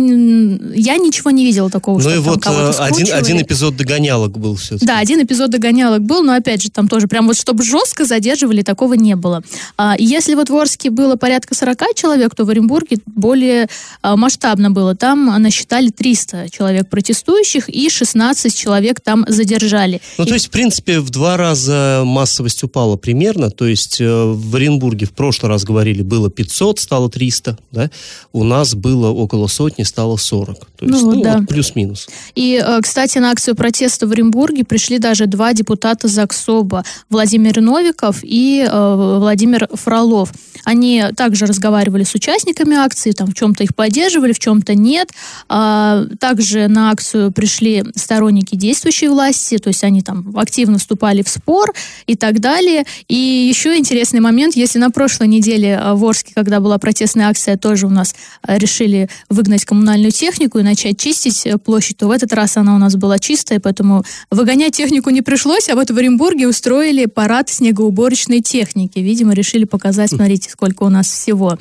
я 0.73 0.95
ничего 0.95 1.31
не 1.31 1.43
видела 1.43 1.69
такого, 1.69 1.97
ну 1.97 2.01
что 2.01 2.15
и 2.15 2.19
вот 2.19 2.45
э, 2.45 2.71
один, 2.79 3.13
один 3.13 3.41
эпизод 3.41 3.75
догонялок 3.75 4.37
был 4.37 4.55
все-таки. 4.55 4.85
Да, 4.85 4.99
один 4.99 5.21
эпизод 5.21 5.51
догонялок 5.51 6.01
был, 6.03 6.23
но 6.23 6.33
опять 6.35 6.61
же, 6.61 6.69
там 6.69 6.87
тоже 6.87 7.07
прям 7.07 7.27
вот, 7.27 7.35
чтобы 7.35 7.63
жестко 7.63 8.05
задерживали, 8.05 8.61
такого 8.61 8.92
такого 8.93 9.03
не 9.03 9.15
было. 9.15 9.41
А, 9.77 9.95
если 9.97 10.35
вот 10.35 10.49
в 10.49 10.55
Орске 10.55 10.89
было 10.89 11.15
порядка 11.15 11.55
40 11.55 11.95
человек, 11.95 12.35
то 12.35 12.45
в 12.45 12.49
Оренбурге 12.49 12.97
более 13.05 13.67
а, 14.01 14.15
масштабно 14.15 14.71
было. 14.71 14.95
Там 14.95 15.41
насчитали 15.41 15.89
300 15.89 16.49
человек 16.49 16.89
протестующих 16.89 17.69
и 17.69 17.89
16 17.89 18.55
человек 18.55 19.01
там 19.01 19.25
задержали. 19.27 20.01
Ну, 20.17 20.25
и... 20.25 20.27
то 20.27 20.33
есть, 20.33 20.47
в 20.47 20.49
принципе, 20.49 20.99
в 20.99 21.09
два 21.09 21.37
раза 21.37 22.03
массовость 22.05 22.63
упала 22.63 22.95
примерно. 22.97 23.49
То 23.49 23.65
есть 23.65 24.01
э, 24.01 24.05
в 24.05 24.55
Оренбурге 24.55 25.05
в 25.05 25.11
прошлый 25.11 25.49
раз 25.49 25.63
говорили, 25.63 26.01
было 26.03 26.29
500, 26.29 26.79
стало 26.79 27.09
300, 27.09 27.57
да? 27.71 27.89
У 28.31 28.43
нас 28.43 28.75
было 28.75 29.09
около 29.09 29.47
сотни, 29.47 29.83
стало 29.83 30.17
40. 30.17 30.59
То 30.59 30.85
есть, 30.85 31.01
ну, 31.01 31.13
ну 31.13 31.21
да. 31.21 31.37
вот 31.37 31.47
плюс-минус. 31.47 32.07
И, 32.35 32.61
э, 32.63 32.79
кстати, 32.81 33.19
на 33.19 33.31
акцию 33.31 33.55
протеста 33.55 34.07
в 34.07 34.11
Оренбурге 34.11 34.63
пришли 34.63 34.99
даже 34.99 35.25
два 35.25 35.53
депутата 35.53 36.07
ЗАГСОБа. 36.07 36.83
Владимир 37.09 37.61
Новиков 37.61 38.23
и 38.23 38.67
э, 38.69 38.82
Владимир 39.19 39.67
Фролов. 39.73 40.31
Они 40.63 41.03
также 41.15 41.45
разговаривали 41.45 42.03
с 42.03 42.13
участниками 42.15 42.75
акции, 42.75 43.11
там 43.11 43.27
в 43.27 43.33
чем-то 43.33 43.63
их 43.63 43.75
поддерживали, 43.75 44.31
в 44.31 44.39
чем-то 44.39 44.75
нет. 44.75 45.09
А, 45.49 46.05
также 46.19 46.67
на 46.67 46.91
акцию 46.91 47.31
пришли 47.31 47.83
сторонники 47.95 48.55
действующей 48.55 49.09
власти, 49.09 49.57
то 49.57 49.67
есть 49.69 49.83
они 49.83 50.01
там 50.01 50.31
активно 50.37 50.77
вступали 50.77 51.21
в 51.21 51.29
спор 51.29 51.73
и 52.07 52.15
так 52.15 52.39
далее. 52.39 52.85
И 53.07 53.15
еще 53.15 53.77
интересный 53.77 54.19
момент, 54.19 54.55
если 54.55 54.79
на 54.79 54.89
прошлой 54.89 55.27
неделе 55.27 55.79
в 55.93 56.05
Орске, 56.05 56.33
когда 56.33 56.59
была 56.59 56.77
протестная 56.77 57.27
акция, 57.27 57.57
тоже 57.57 57.87
у 57.87 57.89
нас 57.89 58.15
а, 58.41 58.57
решили 58.57 59.09
выгнать 59.29 59.65
коммунальную 59.65 60.11
технику 60.11 60.59
и 60.59 60.63
начать 60.63 60.97
чистить 60.97 61.45
э, 61.45 61.57
площадь, 61.57 61.97
то 61.97 62.07
в 62.07 62.11
этот 62.11 62.31
раз 62.33 62.57
она 62.57 62.75
у 62.75 62.77
нас 62.77 62.95
была 62.95 63.19
чистая, 63.19 63.59
поэтому 63.59 64.03
выгонять 64.31 64.75
технику 64.75 65.09
не 65.09 65.21
пришлось, 65.21 65.69
а 65.69 65.75
вот 65.75 65.91
в 65.91 65.97
Оренбурге 65.97 66.47
устроили 66.47 67.05
парад 67.05 67.49
снегоуборочной 67.49 68.41
техники 68.41 68.72
техники. 68.73 68.99
Видимо, 68.99 69.33
решили 69.33 69.65
показать, 69.65 70.09
смотрите, 70.09 70.49
сколько 70.49 70.83
у 70.83 70.89
нас 70.89 71.07
всего. 71.07 71.57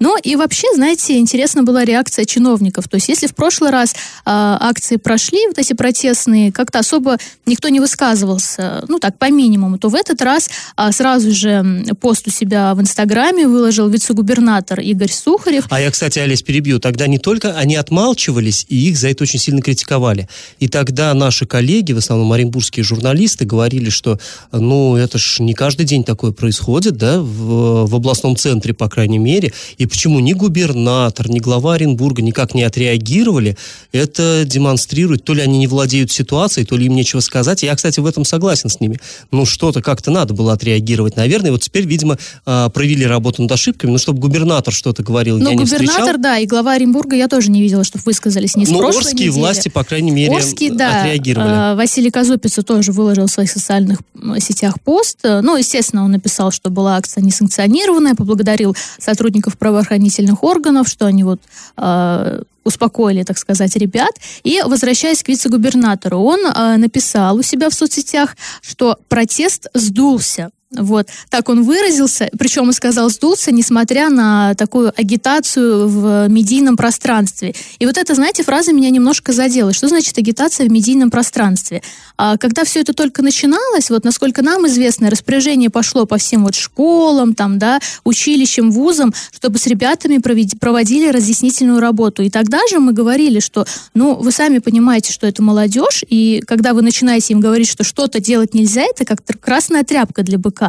Ну 0.00 0.16
и 0.18 0.36
вообще, 0.36 0.66
знаете, 0.74 1.18
интересна 1.18 1.62
была 1.62 1.84
реакция 1.84 2.24
чиновников. 2.24 2.88
То 2.88 2.96
есть 2.96 3.08
если 3.08 3.26
в 3.26 3.34
прошлый 3.34 3.70
раз 3.70 3.92
э, 3.92 3.94
акции 4.24 4.96
прошли, 4.96 5.46
вот 5.46 5.58
эти 5.58 5.74
протестные, 5.74 6.52
как-то 6.52 6.78
особо 6.78 7.18
никто 7.46 7.68
не 7.68 7.80
высказывался, 7.80 8.84
ну 8.88 8.98
так, 8.98 9.18
по 9.18 9.30
минимуму, 9.30 9.78
то 9.78 9.88
в 9.88 9.94
этот 9.94 10.22
раз 10.22 10.48
э, 10.76 10.92
сразу 10.92 11.32
же 11.32 11.84
пост 12.00 12.26
у 12.26 12.30
себя 12.30 12.74
в 12.74 12.80
Инстаграме 12.80 13.46
выложил 13.46 13.88
вице-губернатор 13.88 14.80
Игорь 14.80 15.12
Сухарев. 15.12 15.66
А 15.70 15.80
я, 15.80 15.90
кстати, 15.90 16.18
Олесь, 16.18 16.42
перебью. 16.42 16.78
Тогда 16.78 17.06
не 17.06 17.18
только 17.18 17.56
они 17.56 17.76
отмалчивались, 17.76 18.66
и 18.68 18.88
их 18.88 18.96
за 18.96 19.08
это 19.08 19.24
очень 19.24 19.38
сильно 19.38 19.60
критиковали. 19.60 20.28
И 20.60 20.68
тогда 20.68 21.12
наши 21.14 21.46
коллеги, 21.46 21.92
в 21.92 21.98
основном 21.98 22.32
оренбургские 22.32 22.84
журналисты, 22.84 23.44
говорили, 23.44 23.90
что, 23.90 24.18
ну, 24.52 24.96
это 24.96 25.18
ж 25.18 25.40
не 25.40 25.54
каждый 25.54 25.86
день 25.86 26.04
такое 26.04 26.32
происходит 26.32 26.53
происходит, 26.54 26.96
да, 26.96 27.20
в, 27.20 27.86
в 27.86 27.94
областном 27.94 28.36
центре, 28.36 28.74
по 28.74 28.88
крайней 28.88 29.18
мере, 29.18 29.52
и 29.78 29.86
почему 29.86 30.20
ни 30.20 30.32
губернатор, 30.32 31.28
ни 31.28 31.40
глава 31.40 31.74
Оренбурга 31.74 32.22
никак 32.22 32.54
не 32.54 32.62
отреагировали, 32.62 33.56
это 33.92 34.44
демонстрирует, 34.46 35.24
то 35.24 35.34
ли 35.34 35.42
они 35.42 35.58
не 35.58 35.66
владеют 35.66 36.12
ситуацией, 36.12 36.64
то 36.64 36.76
ли 36.76 36.86
им 36.86 36.94
нечего 36.94 37.20
сказать. 37.20 37.62
Я, 37.62 37.74
кстати, 37.74 38.00
в 38.00 38.06
этом 38.06 38.24
согласен 38.24 38.70
с 38.70 38.80
ними. 38.80 38.98
Ну, 39.32 39.46
что-то 39.46 39.82
как-то 39.82 40.10
надо 40.10 40.34
было 40.34 40.52
отреагировать, 40.52 41.16
наверное. 41.16 41.50
Вот 41.50 41.62
теперь, 41.62 41.86
видимо, 41.86 42.18
а, 42.46 42.68
провели 42.68 43.04
работу 43.04 43.42
над 43.42 43.50
ошибками, 43.52 43.90
но 43.90 43.98
чтобы 43.98 44.20
губернатор 44.20 44.72
что-то 44.72 45.02
говорил, 45.02 45.38
но 45.38 45.50
я 45.50 45.56
не 45.56 45.64
встречал. 45.64 45.94
губернатор, 45.94 46.18
да, 46.20 46.38
и 46.38 46.46
глава 46.46 46.74
Оренбурга 46.74 47.16
я 47.16 47.28
тоже 47.28 47.50
не 47.50 47.62
видела, 47.62 47.84
чтобы 47.84 48.04
высказались 48.06 48.56
не 48.56 48.66
с 48.66 48.70
Но 48.70 48.78
прошлой 48.78 49.00
Орские 49.00 49.28
недели. 49.28 49.40
власти, 49.40 49.68
по 49.68 49.82
крайней 49.82 50.12
мере, 50.12 50.36
Орские, 50.36 50.72
да, 50.72 51.00
отреагировали. 51.00 51.48
А, 51.50 51.74
Василий 51.74 52.10
Казупица 52.10 52.62
тоже 52.62 52.92
выложил 52.92 53.26
в 53.26 53.30
своих 53.30 53.50
социальных 53.50 54.00
сетях 54.38 54.80
пост. 54.80 55.18
Ну, 55.24 55.56
естественно, 55.56 56.04
он 56.04 56.12
написал 56.12 56.43
написал, 56.44 56.50
что 56.50 56.70
была 56.70 56.96
акция 56.96 57.22
несанкционированная, 57.22 58.14
поблагодарил 58.14 58.76
сотрудников 58.98 59.56
правоохранительных 59.56 60.42
органов, 60.42 60.88
что 60.88 61.06
они 61.06 61.24
вот 61.24 61.40
э, 61.76 62.42
успокоили, 62.64 63.22
так 63.22 63.38
сказать, 63.38 63.76
ребят. 63.76 64.12
И 64.44 64.60
возвращаясь 64.66 65.22
к 65.22 65.28
вице-губернатору, 65.28 66.18
он 66.18 66.40
э, 66.40 66.76
написал 66.76 67.36
у 67.36 67.42
себя 67.42 67.68
в 67.68 67.74
соцсетях, 67.74 68.36
что 68.62 68.96
протест 69.08 69.68
сдулся. 69.74 70.50
Вот, 70.76 71.08
так 71.30 71.48
он 71.48 71.62
выразился, 71.62 72.28
причем 72.38 72.64
он 72.64 72.72
сказал 72.72 73.10
сдулся, 73.10 73.52
несмотря 73.52 74.10
на 74.10 74.54
такую 74.54 74.92
агитацию 74.96 75.88
в 75.88 76.28
медийном 76.28 76.76
пространстве. 76.76 77.54
И 77.78 77.86
вот 77.86 77.96
эта, 77.96 78.14
знаете, 78.14 78.42
фраза 78.42 78.72
меня 78.72 78.90
немножко 78.90 79.32
задела. 79.32 79.72
Что 79.72 79.88
значит 79.88 80.16
агитация 80.18 80.66
в 80.66 80.72
медийном 80.72 81.10
пространстве? 81.10 81.82
А, 82.16 82.36
когда 82.36 82.64
все 82.64 82.80
это 82.80 82.92
только 82.92 83.22
начиналось, 83.22 83.90
вот 83.90 84.04
насколько 84.04 84.42
нам 84.42 84.66
известно, 84.66 85.10
распоряжение 85.10 85.70
пошло 85.70 86.06
по 86.06 86.16
всем 86.16 86.44
вот 86.44 86.54
школам, 86.54 87.34
там, 87.34 87.58
да, 87.58 87.80
училищам, 88.04 88.70
вузам, 88.70 89.12
чтобы 89.32 89.58
с 89.58 89.66
ребятами 89.66 90.18
проводили 90.18 91.08
разъяснительную 91.08 91.80
работу. 91.80 92.22
И 92.22 92.30
тогда 92.30 92.60
же 92.70 92.78
мы 92.78 92.92
говорили, 92.92 93.40
что, 93.40 93.66
ну, 93.94 94.14
вы 94.14 94.32
сами 94.32 94.58
понимаете, 94.58 95.12
что 95.12 95.26
это 95.26 95.42
молодежь, 95.42 96.04
и 96.08 96.42
когда 96.46 96.72
вы 96.72 96.82
начинаете 96.82 97.34
им 97.34 97.40
говорить, 97.40 97.68
что 97.68 97.84
что-то 97.84 98.20
делать 98.20 98.54
нельзя, 98.54 98.82
это 98.82 99.04
как 99.04 99.20
красная 99.40 99.84
тряпка 99.84 100.22
для 100.22 100.38
быка. 100.38 100.63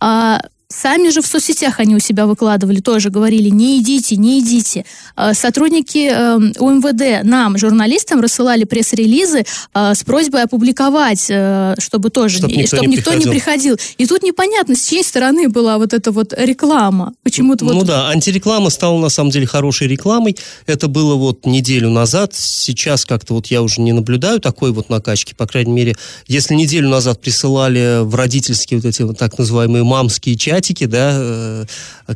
А 0.00 0.40
Сами 0.68 1.10
же 1.10 1.20
в 1.20 1.26
соцсетях 1.26 1.78
они 1.78 1.94
у 1.94 1.98
себя 1.98 2.26
выкладывали, 2.26 2.80
тоже 2.80 3.10
говорили, 3.10 3.50
не 3.50 3.80
идите, 3.80 4.16
не 4.16 4.40
идите. 4.40 4.86
А, 5.14 5.34
сотрудники 5.34 6.08
эм, 6.08 6.52
УМВД 6.58 7.22
нам, 7.22 7.58
журналистам, 7.58 8.20
рассылали 8.20 8.64
пресс-релизы 8.64 9.44
а, 9.74 9.94
с 9.94 10.02
просьбой 10.04 10.42
опубликовать, 10.44 11.26
э, 11.28 11.74
чтобы 11.78 12.08
тоже, 12.08 12.38
чтобы 12.38 12.54
никто, 12.54 12.76
чтобы 12.76 12.86
не, 12.86 12.96
никто 12.96 13.10
приходил. 13.10 13.32
не 13.32 13.38
приходил. 13.38 13.76
И 13.98 14.06
тут 14.06 14.22
непонятно, 14.22 14.74
с 14.74 14.88
чьей 14.88 15.04
стороны 15.04 15.48
была 15.48 15.76
вот 15.76 15.92
эта 15.92 16.10
вот 16.12 16.32
реклама. 16.36 17.12
Почему-то 17.22 17.66
ну 17.66 17.74
вот... 17.74 17.86
да, 17.86 18.08
антиреклама 18.08 18.70
стала 18.70 18.98
на 18.98 19.10
самом 19.10 19.30
деле 19.30 19.46
хорошей 19.46 19.86
рекламой. 19.86 20.36
Это 20.66 20.88
было 20.88 21.14
вот 21.14 21.44
неделю 21.44 21.90
назад. 21.90 22.34
Сейчас 22.34 23.04
как-то 23.04 23.34
вот 23.34 23.48
я 23.48 23.62
уже 23.62 23.82
не 23.82 23.92
наблюдаю 23.92 24.40
такой 24.40 24.72
вот 24.72 24.88
накачки. 24.88 25.34
По 25.34 25.46
крайней 25.46 25.72
мере, 25.72 25.94
если 26.26 26.54
неделю 26.54 26.88
назад 26.88 27.20
присылали 27.20 28.02
в 28.02 28.14
родительские 28.14 28.80
вот 28.80 28.88
эти 28.88 29.02
вот 29.02 29.18
так 29.18 29.36
называемые 29.38 29.84
мамские 29.84 30.36
чаты, 30.36 30.53
чатики, 30.54 30.86
да, 30.86 31.12
э, 31.16 31.64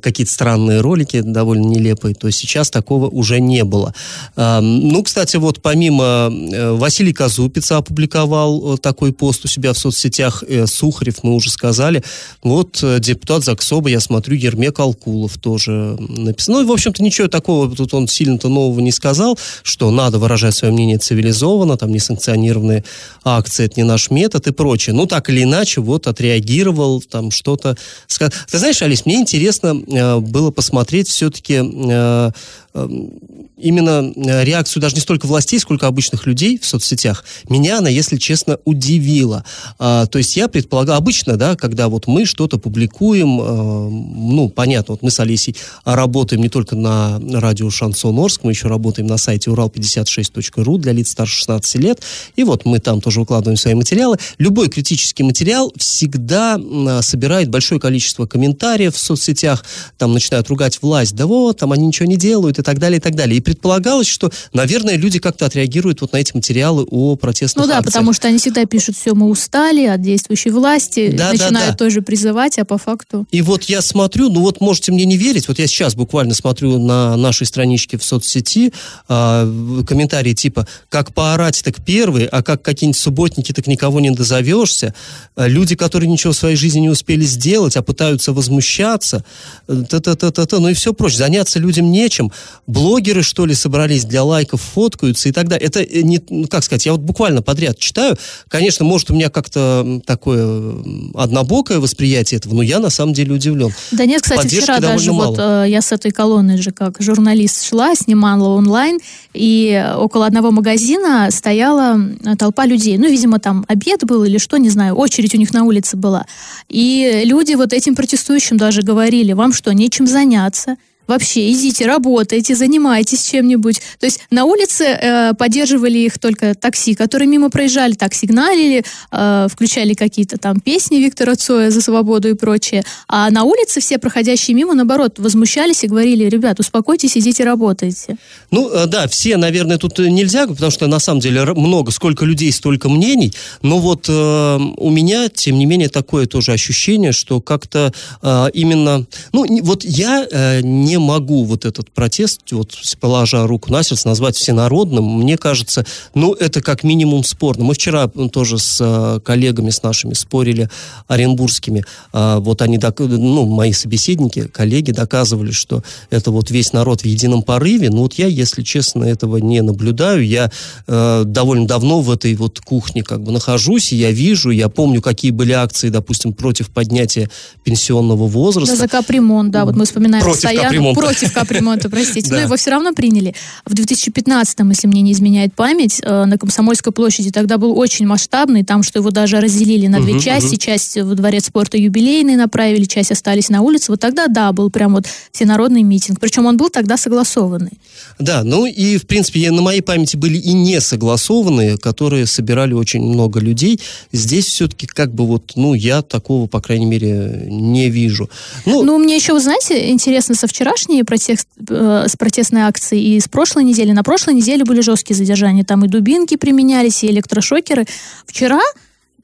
какие-то 0.00 0.32
странные 0.32 0.80
ролики 0.80 1.20
довольно 1.20 1.66
нелепые, 1.66 2.14
то 2.14 2.30
сейчас 2.30 2.70
такого 2.70 3.08
уже 3.08 3.40
не 3.40 3.64
было. 3.64 3.92
Ну, 4.36 5.02
кстати, 5.02 5.36
вот 5.36 5.60
помимо 5.60 6.30
э, 6.30 6.72
Василий 6.72 7.12
Казупица 7.12 7.78
опубликовал 7.78 8.74
э, 8.74 8.78
такой 8.78 9.12
пост 9.12 9.44
у 9.44 9.48
себя 9.48 9.72
в 9.72 9.78
соцсетях, 9.78 10.44
Сухарев, 10.66 11.24
мы 11.24 11.34
уже 11.34 11.50
сказали, 11.50 12.04
вот 12.42 12.84
депутат 13.00 13.44
Заксоба, 13.44 13.88
я 13.88 14.00
смотрю, 14.00 14.36
Ермек 14.36 14.78
Алкулов 14.78 15.38
тоже 15.38 15.96
написал. 15.98 16.56
Ну, 16.56 16.68
в 16.68 16.72
общем-то, 16.72 17.02
ничего 17.02 17.28
такого 17.28 17.74
тут 17.74 17.92
он 17.94 18.06
сильно-то 18.06 18.48
нового 18.48 18.80
не 18.80 18.92
сказал, 18.92 19.38
что 19.62 19.90
надо 19.90 20.18
выражать 20.18 20.54
свое 20.54 20.72
мнение 20.72 20.98
цивилизованно, 20.98 21.76
там 21.76 21.90
несанкционированные 21.90 22.84
акции, 23.24 23.64
это 23.64 23.80
не 23.80 23.84
наш 23.84 24.10
метод 24.10 24.46
и 24.46 24.52
прочее. 24.52 24.94
Ну, 24.94 25.06
так 25.06 25.28
или 25.28 25.42
иначе, 25.42 25.80
вот 25.80 26.06
отреагировал, 26.06 27.02
там 27.02 27.30
что-то 27.30 27.76
сказал. 28.06 28.27
Ты 28.50 28.58
знаешь, 28.58 28.82
Алис, 28.82 29.06
мне 29.06 29.16
интересно 29.16 29.80
э, 29.86 30.18
было 30.18 30.50
посмотреть 30.50 31.08
все-таки 31.08 31.60
э, 31.62 32.30
именно 32.74 34.12
э, 34.14 34.44
реакцию 34.44 34.80
даже 34.80 34.94
не 34.94 35.00
столько 35.00 35.26
властей, 35.26 35.58
сколько 35.58 35.86
обычных 35.86 36.26
людей 36.26 36.58
в 36.58 36.66
соцсетях, 36.66 37.24
меня 37.48 37.78
она, 37.78 37.88
если 37.88 38.16
честно, 38.16 38.58
удивила. 38.64 39.44
А, 39.78 40.06
то 40.06 40.18
есть 40.18 40.36
я 40.36 40.48
предполагал, 40.48 40.96
обычно, 40.96 41.36
да, 41.36 41.56
когда 41.56 41.88
вот 41.88 42.06
мы 42.06 42.24
что-то 42.24 42.58
публикуем, 42.58 43.40
а, 43.40 43.88
ну, 43.90 44.48
понятно, 44.48 44.94
вот 44.94 45.02
мы 45.02 45.10
с 45.10 45.20
Олесей 45.20 45.56
работаем 45.84 46.42
не 46.42 46.48
только 46.48 46.76
на 46.76 47.20
радио 47.40 47.70
Шансон 47.70 48.18
Орск, 48.18 48.44
мы 48.44 48.52
еще 48.52 48.68
работаем 48.68 49.08
на 49.08 49.16
сайте 49.16 49.50
урал56.ру 49.50 50.78
для 50.78 50.92
лиц 50.92 51.10
старше 51.10 51.38
16 51.38 51.74
лет, 51.76 52.00
и 52.36 52.44
вот 52.44 52.64
мы 52.64 52.78
там 52.78 53.00
тоже 53.00 53.20
выкладываем 53.20 53.56
свои 53.56 53.74
материалы. 53.74 54.16
Любой 54.38 54.68
критический 54.68 55.22
материал 55.22 55.72
всегда 55.76 56.58
а, 56.58 57.02
собирает 57.02 57.48
большое 57.48 57.80
количество 57.80 58.26
комментариев 58.26 58.94
в 58.94 58.98
соцсетях, 58.98 59.64
там 59.96 60.12
начинают 60.12 60.48
ругать 60.48 60.80
власть, 60.80 61.14
да 61.14 61.26
вот, 61.26 61.58
там 61.58 61.72
они 61.72 61.86
ничего 61.86 62.06
не 62.06 62.16
делают, 62.16 62.57
и 62.58 62.62
так 62.62 62.78
далее, 62.78 62.98
и 62.98 63.00
так 63.00 63.14
далее. 63.14 63.36
И 63.36 63.40
предполагалось, 63.40 64.06
что, 64.06 64.30
наверное, 64.52 64.96
люди 64.96 65.18
как-то 65.18 65.46
отреагируют 65.46 66.00
вот 66.00 66.12
на 66.12 66.18
эти 66.18 66.34
материалы 66.34 66.84
о 66.90 67.16
протестных 67.16 67.64
Ну 67.64 67.68
да, 67.68 67.78
акциях. 67.78 67.92
потому 67.92 68.12
что 68.12 68.28
они 68.28 68.38
всегда 68.38 68.64
пишут, 68.64 68.96
все, 68.96 69.14
мы 69.14 69.28
устали 69.28 69.86
от 69.86 70.00
действующей 70.00 70.50
власти, 70.50 71.10
да, 71.12 71.32
начинают 71.32 71.52
да, 71.52 71.70
да. 71.70 71.76
тоже 71.76 72.02
призывать, 72.02 72.58
а 72.58 72.64
по 72.64 72.78
факту... 72.78 73.26
И 73.30 73.42
вот 73.42 73.64
я 73.64 73.82
смотрю, 73.82 74.30
ну 74.30 74.40
вот 74.40 74.60
можете 74.60 74.92
мне 74.92 75.04
не 75.04 75.16
верить, 75.16 75.48
вот 75.48 75.58
я 75.58 75.66
сейчас 75.66 75.94
буквально 75.94 76.34
смотрю 76.34 76.78
на 76.78 77.16
нашей 77.16 77.46
страничке 77.46 77.98
в 77.98 78.04
соцсети 78.04 78.72
э, 79.08 79.82
комментарии 79.86 80.34
типа 80.34 80.66
«как 80.88 81.14
поорать, 81.14 81.62
так 81.64 81.76
первый, 81.84 82.26
а 82.26 82.42
как 82.42 82.62
какие-нибудь 82.62 83.00
субботники, 83.00 83.52
так 83.52 83.66
никого 83.66 84.00
не 84.00 84.10
дозовешься», 84.10 84.94
э, 85.36 85.48
люди, 85.48 85.76
которые 85.76 86.08
ничего 86.08 86.32
в 86.32 86.36
своей 86.36 86.56
жизни 86.56 86.80
не 86.80 86.88
успели 86.88 87.24
сделать, 87.24 87.76
а 87.76 87.82
пытаются 87.82 88.32
возмущаться, 88.32 89.24
э, 89.66 89.82
та-та-та-та-та, 89.88 90.58
ну 90.58 90.68
и 90.68 90.74
все 90.74 90.92
прочее, 90.92 91.18
заняться 91.18 91.58
людям 91.58 91.90
нечем, 91.90 92.32
блогеры, 92.66 93.22
что 93.22 93.46
ли, 93.46 93.54
собрались 93.54 94.04
для 94.04 94.22
лайков, 94.24 94.60
фоткаются 94.60 95.28
и 95.28 95.32
так 95.32 95.48
далее. 95.48 95.66
Это 95.66 95.84
не, 95.84 96.20
ну, 96.28 96.46
как 96.46 96.64
сказать, 96.64 96.86
я 96.86 96.92
вот 96.92 97.00
буквально 97.00 97.42
подряд 97.42 97.78
читаю. 97.78 98.16
Конечно, 98.48 98.84
может, 98.84 99.10
у 99.10 99.14
меня 99.14 99.30
как-то 99.30 100.00
такое 100.06 100.74
однобокое 101.14 101.80
восприятие 101.80 102.38
этого, 102.38 102.54
но 102.54 102.62
я 102.62 102.78
на 102.78 102.90
самом 102.90 103.14
деле 103.14 103.32
удивлен. 103.32 103.72
Да 103.92 104.04
нет, 104.04 104.22
кстати, 104.22 104.42
Поддержки 104.42 104.64
вчера 104.64 104.80
даже 104.80 105.12
мало. 105.12 105.30
вот 105.30 105.38
э, 105.38 105.64
я 105.68 105.82
с 105.82 105.92
этой 105.92 106.10
колонной 106.10 106.58
же 106.58 106.70
как 106.70 107.00
журналист 107.00 107.64
шла, 107.64 107.94
снимала 107.94 108.48
онлайн, 108.48 108.98
и 109.34 109.84
около 109.96 110.26
одного 110.26 110.50
магазина 110.50 111.28
стояла 111.30 111.98
э, 112.24 112.36
толпа 112.36 112.66
людей. 112.66 112.98
Ну, 112.98 113.08
видимо, 113.08 113.38
там 113.38 113.64
обед 113.68 114.04
был 114.04 114.24
или 114.24 114.38
что, 114.38 114.56
не 114.58 114.70
знаю, 114.70 114.94
очередь 114.94 115.34
у 115.34 115.38
них 115.38 115.52
на 115.52 115.64
улице 115.64 115.96
была. 115.96 116.26
И 116.68 117.22
люди 117.24 117.54
вот 117.54 117.72
этим 117.72 117.96
протестующим 117.96 118.56
даже 118.56 118.82
говорили, 118.82 119.32
вам 119.32 119.52
что, 119.52 119.72
нечем 119.72 120.06
заняться? 120.06 120.76
Вообще 121.08 121.50
идите, 121.50 121.86
работайте, 121.86 122.54
занимайтесь 122.54 123.22
чем-нибудь. 123.22 123.80
То 123.98 124.06
есть 124.06 124.20
на 124.30 124.44
улице 124.44 124.84
э, 124.84 125.32
поддерживали 125.34 125.98
их 125.98 126.18
только 126.18 126.54
такси, 126.54 126.94
которые 126.94 127.26
мимо 127.26 127.50
проезжали, 127.50 127.94
так 127.94 128.14
сигналили, 128.14 128.84
э, 129.10 129.48
включали 129.50 129.94
какие-то 129.94 130.36
там 130.36 130.60
песни 130.60 130.98
Виктора 130.98 131.34
Цоя 131.34 131.70
за 131.70 131.80
свободу 131.80 132.28
и 132.28 132.34
прочее. 132.34 132.84
А 133.08 133.30
на 133.30 133.44
улице 133.44 133.80
все 133.80 133.98
проходящие 133.98 134.54
мимо, 134.54 134.74
наоборот, 134.74 135.18
возмущались 135.18 135.82
и 135.82 135.88
говорили, 135.88 136.26
ребят, 136.26 136.60
успокойтесь, 136.60 137.16
идите, 137.16 137.44
работайте. 137.44 138.16
Ну, 138.50 138.70
э, 138.70 138.86
да, 138.86 139.08
все, 139.08 139.36
наверное, 139.38 139.78
тут 139.78 139.98
нельзя, 139.98 140.46
потому 140.46 140.70
что 140.70 140.86
на 140.86 140.98
самом 140.98 141.20
деле 141.20 141.44
много, 141.54 141.90
сколько 141.90 142.26
людей, 142.26 142.52
столько 142.52 142.88
мнений, 142.90 143.32
но 143.62 143.78
вот 143.78 144.06
э, 144.08 144.58
у 144.76 144.90
меня, 144.90 145.28
тем 145.30 145.58
не 145.58 145.64
менее, 145.64 145.88
такое 145.88 146.26
тоже 146.26 146.52
ощущение, 146.52 147.12
что 147.12 147.40
как-то 147.40 147.92
э, 148.22 148.46
именно, 148.52 149.06
ну, 149.32 149.46
вот 149.62 149.84
я 149.84 150.26
э, 150.30 150.60
не 150.62 150.97
могу 150.98 151.44
вот 151.44 151.64
этот 151.64 151.90
протест, 151.90 152.40
вот 152.52 152.76
положа 153.00 153.46
руку 153.46 153.72
на 153.72 153.82
сердце, 153.82 154.08
назвать 154.08 154.36
всенародным. 154.36 155.04
Мне 155.18 155.36
кажется, 155.36 155.84
ну, 156.14 156.34
это 156.34 156.60
как 156.60 156.84
минимум 156.84 157.24
спорно. 157.24 157.64
Мы 157.64 157.74
вчера 157.74 158.08
тоже 158.08 158.58
с 158.58 158.78
э, 158.80 159.20
коллегами, 159.24 159.70
с 159.70 159.82
нашими 159.82 160.14
спорили, 160.14 160.68
оренбургскими. 161.06 161.84
Э, 162.12 162.38
вот 162.38 162.62
они, 162.62 162.78
ну, 162.98 163.46
мои 163.46 163.72
собеседники, 163.72 164.48
коллеги 164.48 164.92
доказывали, 164.92 165.50
что 165.50 165.82
это 166.10 166.30
вот 166.30 166.50
весь 166.50 166.72
народ 166.72 167.02
в 167.02 167.04
едином 167.04 167.42
порыве. 167.42 167.90
Ну, 167.90 168.02
вот 168.02 168.14
я, 168.14 168.26
если 168.26 168.62
честно, 168.62 169.04
этого 169.04 169.38
не 169.38 169.62
наблюдаю. 169.62 170.26
Я 170.26 170.50
э, 170.86 171.22
довольно 171.26 171.66
давно 171.66 172.00
в 172.00 172.10
этой 172.10 172.34
вот 172.34 172.60
кухне 172.60 173.02
как 173.02 173.22
бы 173.22 173.32
нахожусь, 173.32 173.92
и 173.92 173.96
я 173.96 174.10
вижу, 174.10 174.50
я 174.50 174.68
помню, 174.68 175.02
какие 175.02 175.30
были 175.30 175.52
акции, 175.52 175.88
допустим, 175.88 176.32
против 176.32 176.70
поднятия 176.70 177.30
пенсионного 177.64 178.26
возраста. 178.26 178.74
Да, 178.74 178.82
за 178.82 178.88
капремонт, 178.88 179.50
да, 179.50 179.64
вот 179.64 179.76
мы 179.76 179.84
вспоминаем 179.84 180.22
против 180.22 180.42
постоянно. 180.42 180.68
Капремонта. 180.94 181.20
Против 181.20 181.32
капремонта, 181.34 181.90
простите. 181.90 182.30
Но 182.32 182.40
его 182.40 182.56
все 182.56 182.70
равно 182.70 182.92
приняли. 182.92 183.34
В 183.64 183.74
2015-м, 183.74 184.70
если 184.70 184.86
мне 184.86 185.02
не 185.02 185.12
изменяет 185.12 185.54
память, 185.54 186.00
э, 186.02 186.24
на 186.24 186.38
Комсомольской 186.38 186.92
площади 186.92 187.30
тогда 187.30 187.58
был 187.58 187.78
очень 187.78 188.06
масштабный, 188.06 188.64
там, 188.64 188.82
что 188.82 188.98
его 188.98 189.10
даже 189.10 189.40
разделили 189.40 189.86
на 189.86 190.00
две 190.00 190.20
части, 190.20 190.56
часть 190.56 190.96
в 190.96 191.14
Дворец 191.14 191.46
спорта 191.46 191.76
юбилейный 191.76 192.36
направили, 192.36 192.84
часть 192.84 193.12
остались 193.12 193.48
на 193.48 193.62
улице. 193.62 193.92
Вот 193.92 194.00
тогда, 194.00 194.26
да, 194.26 194.52
был 194.52 194.70
прям 194.70 194.94
вот 194.94 195.06
всенародный 195.32 195.82
митинг. 195.82 196.20
Причем 196.20 196.46
он 196.46 196.56
был 196.56 196.68
тогда 196.68 196.96
согласованный. 196.96 197.72
Да, 198.18 198.42
ну 198.44 198.66
и, 198.66 198.98
в 198.98 199.06
принципе, 199.06 199.50
на 199.50 199.62
моей 199.62 199.80
памяти 199.80 200.16
были 200.16 200.38
и 200.38 200.52
не 200.52 200.80
согласованные, 200.80 201.78
которые 201.78 202.26
собирали 202.26 202.74
очень 202.74 203.00
много 203.02 203.40
людей. 203.40 203.80
Здесь 204.12 204.46
все-таки 204.46 204.86
как 204.86 205.14
бы 205.14 205.26
вот, 205.26 205.52
ну, 205.56 205.74
я 205.74 206.02
такого, 206.02 206.46
по 206.46 206.60
крайней 206.60 206.86
мере, 206.86 207.46
не 207.48 207.90
вижу. 207.90 208.28
Ну, 208.66 208.82
Ну, 208.82 208.98
мне 208.98 209.16
еще, 209.16 209.32
вы 209.32 209.40
знаете, 209.40 209.90
интересно, 209.90 210.34
со 210.34 210.46
вчерашней 210.78 211.02
протест, 211.02 211.48
э, 211.68 212.04
с 212.06 212.16
протестной 212.16 212.62
акции 212.62 213.00
и 213.02 213.20
с 213.20 213.28
прошлой 213.28 213.64
недели. 213.64 213.92
На 213.92 214.04
прошлой 214.04 214.34
неделе 214.34 214.64
были 214.64 214.80
жесткие 214.80 215.16
задержания. 215.16 215.64
Там 215.64 215.84
и 215.84 215.88
дубинки 215.88 216.36
применялись, 216.36 217.02
и 217.02 217.08
электрошокеры. 217.08 217.86
Вчера 218.26 218.60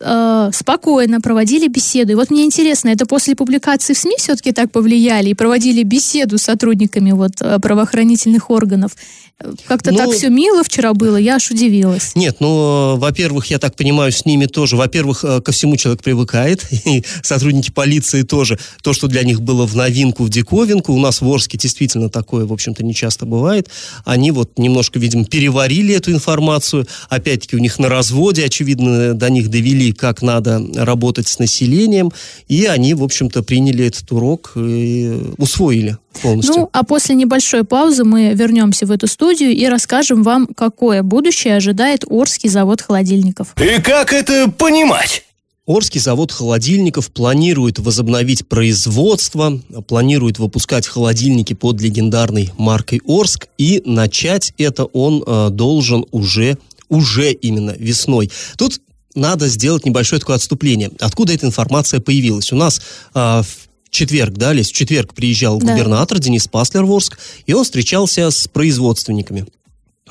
э, 0.00 0.50
спокойно 0.52 1.20
проводили 1.20 1.68
беседу. 1.68 2.12
И 2.12 2.14
вот 2.14 2.30
мне 2.30 2.44
интересно, 2.44 2.88
это 2.88 3.07
после 3.07 3.35
публикации 3.35 3.94
в 3.94 3.98
СМИ 3.98 4.16
все-таки 4.18 4.52
так 4.52 4.70
повлияли 4.70 5.30
и 5.30 5.35
проводили 5.35 5.83
беседу 5.83 6.38
с 6.38 6.42
сотрудниками 6.42 7.12
вот, 7.12 7.33
э, 7.40 7.59
правоохранительных 7.59 8.50
органов? 8.50 8.92
Как-то 9.66 9.90
ну, 9.90 9.98
так 9.98 10.11
все 10.12 10.30
мило 10.30 10.62
вчера 10.62 10.94
было, 10.94 11.16
я 11.16 11.37
аж 11.37 11.50
удивилась. 11.50 12.12
Нет, 12.14 12.37
ну, 12.38 12.96
во-первых, 12.96 13.46
я 13.46 13.59
так 13.59 13.74
понимаю, 13.74 14.12
с 14.12 14.24
ними 14.24 14.46
тоже, 14.46 14.76
во-первых, 14.76 15.24
э, 15.24 15.40
ко 15.40 15.52
всему 15.52 15.76
человек 15.76 16.02
привыкает, 16.02 16.64
и 16.87 17.04
сотрудники 17.22 17.70
полиции 17.70 18.22
тоже. 18.22 18.59
То, 18.83 18.92
что 18.92 19.09
для 19.09 19.22
них 19.22 19.42
было 19.42 19.66
в 19.66 19.74
новинку, 19.74 20.22
в 20.22 20.30
диковинку, 20.30 20.92
у 20.92 21.00
нас 21.00 21.20
в 21.20 21.28
Орске 21.28 21.59
действительно 21.59 22.09
такое, 22.09 22.46
в 22.46 22.52
общем-то, 22.52 22.85
не 22.85 22.94
часто 22.94 23.26
бывает. 23.26 23.68
Они 24.04 24.30
вот 24.30 24.57
немножко, 24.57 24.98
видимо, 24.98 25.24
переварили 25.24 25.94
эту 25.94 26.12
информацию. 26.12 26.87
Опять-таки, 27.09 27.57
у 27.57 27.59
них 27.59 27.78
на 27.78 27.88
разводе, 27.88 28.44
очевидно, 28.44 29.14
до 29.14 29.30
них 29.30 29.50
довели, 29.50 29.84
как 29.92 30.23
надо 30.23 30.62
работать 30.75 31.29
с 31.29 31.38
населением, 31.38 32.12
и 32.49 32.64
они, 32.66 32.94
в 32.94 33.03
общем-то, 33.03 33.42
приняли 33.42 33.87
этот 33.87 34.11
урок 34.12 34.53
и 34.57 35.12
усвоили 35.38 35.99
полностью. 36.23 36.55
Ну, 36.55 36.70
а 36.73 36.85
после 36.85 37.14
небольшой 37.14 37.64
паузы 37.64 38.05
мы 38.05 38.33
вернемся 38.35 38.87
в 38.87 38.90
эту 38.90 39.07
студию 39.07 39.51
и 39.51 39.66
расскажем 39.66 40.23
вам, 40.23 40.47
какое 40.47 41.03
будущее 41.03 41.57
ожидает 41.57 42.05
Орский 42.07 42.49
завод 42.49 42.81
холодильников. 42.81 43.55
И 43.61 43.81
как 43.81 44.12
это 44.12 44.51
понимать? 44.51 45.25
Орский 45.66 46.01
завод 46.01 46.31
холодильников 46.31 47.11
планирует 47.11 47.79
возобновить 47.79 48.47
производство, 48.47 49.59
планирует 49.88 50.38
выпускать 50.38 50.87
холодильники 50.87 51.55
под 51.55 51.81
легендарной 51.81 52.51
маркой 52.59 53.01
Орск, 53.07 53.49
и 53.57 53.83
начать 53.87 54.53
это 54.59 54.85
он 54.85 55.25
э, 55.27 55.49
должен 55.51 56.05
уже, 56.11 56.59
уже 56.90 57.33
именно 57.33 57.75
весной. 57.79 58.31
Тут 58.59 58.83
надо 59.14 59.48
сделать 59.48 59.85
небольшое 59.85 60.20
такое 60.20 60.37
отступление. 60.37 60.90
Откуда 61.00 61.33
эта 61.33 61.46
информация 61.46 62.00
появилась? 62.00 62.53
У 62.53 62.57
нас 62.57 62.81
э, 63.14 63.42
в 63.42 63.46
четверг, 63.90 64.35
да, 64.35 64.53
Лесь, 64.53 64.70
в 64.70 64.72
четверг 64.72 65.14
приезжал 65.14 65.59
да. 65.59 65.72
губернатор 65.72 66.18
Денис 66.18 66.48
Паслер 66.48 66.85
в 66.85 66.92
Орск, 66.92 67.18
и 67.46 67.53
он 67.53 67.64
встречался 67.64 68.31
с 68.31 68.48
производственниками. 68.48 69.46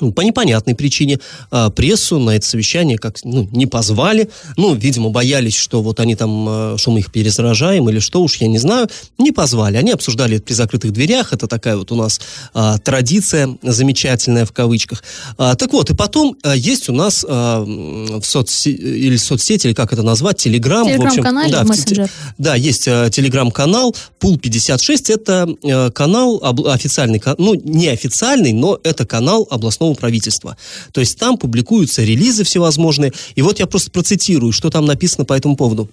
Ну, 0.00 0.10
по 0.10 0.22
непонятной 0.22 0.74
причине 0.74 1.20
а, 1.52 1.70
прессу 1.70 2.18
на 2.18 2.30
это 2.30 2.44
совещание 2.44 2.98
как 2.98 3.18
ну, 3.22 3.48
не 3.52 3.66
позвали. 3.66 4.28
Ну, 4.56 4.74
видимо, 4.74 5.10
боялись, 5.10 5.54
что 5.54 5.82
вот 5.82 6.00
они 6.00 6.16
там, 6.16 6.46
а, 6.48 6.74
что 6.76 6.90
мы 6.90 6.98
их 6.98 7.12
перезаражаем 7.12 7.88
или 7.88 8.00
что 8.00 8.20
уж, 8.20 8.38
я 8.38 8.48
не 8.48 8.58
знаю. 8.58 8.88
Не 9.18 9.30
позвали. 9.30 9.76
Они 9.76 9.92
обсуждали 9.92 10.38
это 10.38 10.46
при 10.46 10.54
закрытых 10.54 10.92
дверях. 10.92 11.32
Это 11.32 11.46
такая 11.46 11.76
вот 11.76 11.92
у 11.92 11.94
нас 11.94 12.20
а, 12.54 12.78
традиция 12.78 13.56
замечательная 13.62 14.46
в 14.46 14.52
кавычках. 14.52 15.04
А, 15.38 15.54
так 15.54 15.72
вот, 15.72 15.90
и 15.90 15.94
потом 15.94 16.36
а, 16.42 16.56
есть 16.56 16.88
у 16.88 16.92
нас 16.92 17.24
а, 17.28 17.62
в 17.62 18.24
соцсети, 18.24 18.76
или 18.76 19.16
соцсети, 19.16 19.68
или 19.68 19.74
как 19.74 19.92
это 19.92 20.02
назвать, 20.02 20.38
Телеграм. 20.38 20.88
Телеграм-канал 20.88 21.50
да, 21.50 21.62
мессенджер. 21.62 22.10
Да, 22.38 22.56
есть 22.56 22.88
а, 22.88 23.10
Телеграм-канал 23.10 23.94
Пул 24.18 24.38
56. 24.38 25.10
Это 25.10 25.48
а, 25.62 25.90
канал 25.92 26.40
об, 26.42 26.66
официальный, 26.66 27.22
ну, 27.38 27.54
не 27.54 27.86
официальный, 27.86 28.52
но 28.52 28.80
это 28.82 29.06
канал 29.06 29.46
областного 29.48 29.83
областного 29.84 29.94
правительства. 29.94 30.56
То 30.92 31.00
есть 31.00 31.18
там 31.18 31.36
публикуются 31.36 32.02
релизы 32.02 32.44
всевозможные. 32.44 33.12
И 33.36 33.42
вот 33.42 33.60
я 33.60 33.66
просто 33.66 33.90
процитирую, 33.90 34.52
что 34.52 34.70
там 34.70 34.86
написано 34.86 35.24
по 35.24 35.34
этому 35.34 35.56
поводу. 35.56 35.88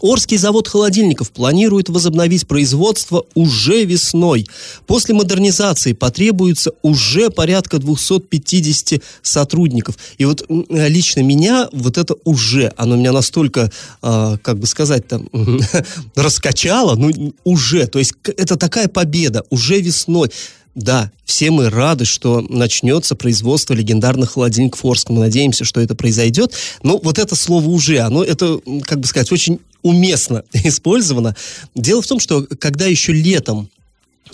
Орский 0.00 0.36
завод 0.36 0.68
холодильников 0.68 1.32
планирует 1.32 1.88
возобновить 1.88 2.46
производство 2.46 3.24
уже 3.34 3.84
весной. 3.84 4.46
После 4.86 5.12
модернизации 5.12 5.92
потребуется 5.92 6.70
уже 6.82 7.30
порядка 7.30 7.78
250 7.78 9.02
сотрудников. 9.22 9.96
И 10.18 10.24
вот 10.24 10.46
лично 10.70 11.22
меня 11.22 11.68
вот 11.72 11.98
это 11.98 12.14
уже, 12.24 12.72
оно 12.76 12.94
меня 12.94 13.10
настолько, 13.12 13.72
э, 14.02 14.36
как 14.40 14.58
бы 14.58 14.66
сказать, 14.66 15.08
там, 15.08 15.28
раскачало, 16.14 16.94
ну, 16.94 17.34
уже. 17.42 17.86
То 17.88 17.98
есть 17.98 18.12
это 18.36 18.56
такая 18.56 18.86
победа, 18.86 19.42
уже 19.50 19.80
весной. 19.80 20.30
Да, 20.78 21.10
все 21.24 21.50
мы 21.50 21.70
рады, 21.70 22.04
что 22.04 22.40
начнется 22.40 23.16
производство 23.16 23.74
легендарных 23.74 24.34
холодильников 24.34 24.84
Орска. 24.84 25.12
Мы 25.12 25.18
надеемся, 25.18 25.64
что 25.64 25.80
это 25.80 25.96
произойдет. 25.96 26.54
Но 26.84 27.00
вот 27.02 27.18
это 27.18 27.34
слово 27.34 27.68
«уже», 27.68 27.98
оно, 27.98 28.22
это, 28.22 28.60
как 28.84 29.00
бы 29.00 29.06
сказать, 29.08 29.32
очень 29.32 29.58
уместно 29.82 30.44
использовано. 30.52 31.34
Дело 31.74 32.00
в 32.00 32.06
том, 32.06 32.20
что 32.20 32.46
когда 32.60 32.86
еще 32.86 33.12
летом 33.12 33.68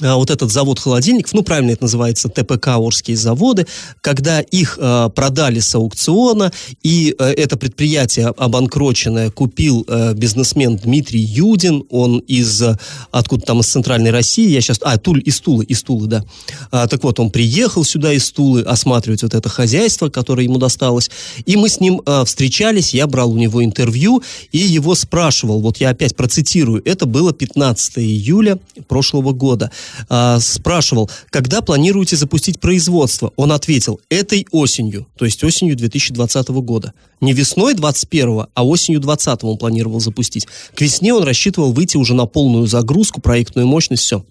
вот 0.00 0.30
этот 0.30 0.50
завод 0.50 0.78
холодильников, 0.78 1.32
ну, 1.34 1.42
правильно 1.42 1.70
это 1.72 1.84
называется, 1.84 2.28
ТПК 2.28 2.68
Орские 2.68 3.16
заводы, 3.16 3.66
когда 4.00 4.40
их 4.40 4.78
э, 4.80 5.10
продали 5.14 5.60
с 5.60 5.74
аукциона, 5.74 6.52
и 6.82 7.14
э, 7.18 7.24
это 7.24 7.56
предприятие 7.56 8.28
обанкроченное 8.28 9.30
купил 9.30 9.84
э, 9.86 10.14
бизнесмен 10.14 10.76
Дмитрий 10.76 11.20
Юдин, 11.20 11.84
он 11.90 12.18
из, 12.18 12.62
откуда 13.10 13.46
там, 13.46 13.60
из 13.60 13.66
Центральной 13.66 14.10
России, 14.10 14.48
я 14.48 14.60
сейчас, 14.60 14.78
а, 14.82 14.98
Туль, 14.98 15.22
из 15.24 15.40
Тулы, 15.40 15.64
из 15.64 15.82
Тулы, 15.82 16.06
да. 16.06 16.24
А, 16.70 16.86
так 16.86 17.04
вот, 17.04 17.20
он 17.20 17.30
приехал 17.30 17.84
сюда 17.84 18.12
из 18.12 18.30
Тулы 18.30 18.62
осматривать 18.62 19.22
вот 19.22 19.34
это 19.34 19.48
хозяйство, 19.48 20.08
которое 20.08 20.44
ему 20.44 20.58
досталось, 20.58 21.10
и 21.46 21.56
мы 21.56 21.68
с 21.68 21.80
ним 21.80 22.02
э, 22.04 22.24
встречались, 22.24 22.94
я 22.94 23.06
брал 23.06 23.30
у 23.30 23.36
него 23.36 23.64
интервью, 23.64 24.22
и 24.52 24.58
его 24.58 24.94
спрашивал, 24.94 25.60
вот 25.60 25.78
я 25.78 25.90
опять 25.90 26.16
процитирую, 26.16 26.82
это 26.84 27.06
было 27.06 27.32
15 27.32 27.98
июля 27.98 28.58
прошлого 28.88 29.32
года– 29.32 29.70
э, 30.08 30.38
спрашивал, 30.40 31.10
когда 31.30 31.60
планируете 31.60 32.16
запустить 32.16 32.60
производство? 32.60 33.32
Он 33.36 33.52
ответил, 33.52 34.00
этой 34.08 34.46
осенью, 34.50 35.06
то 35.16 35.24
есть 35.24 35.42
осенью 35.44 35.76
2020 35.76 36.48
года. 36.48 36.92
Не 37.20 37.32
весной 37.32 37.74
21 37.74 38.46
а 38.54 38.66
осенью 38.66 39.00
20 39.00 39.44
он 39.44 39.56
планировал 39.56 40.00
запустить. 40.00 40.46
К 40.74 40.80
весне 40.80 41.14
он 41.14 41.22
рассчитывал 41.22 41.72
выйти 41.72 41.96
уже 41.96 42.14
на 42.14 42.26
полную 42.26 42.66
загрузку, 42.66 43.20
проектную 43.20 43.66
мощность, 43.66 44.02
все. 44.02 44.24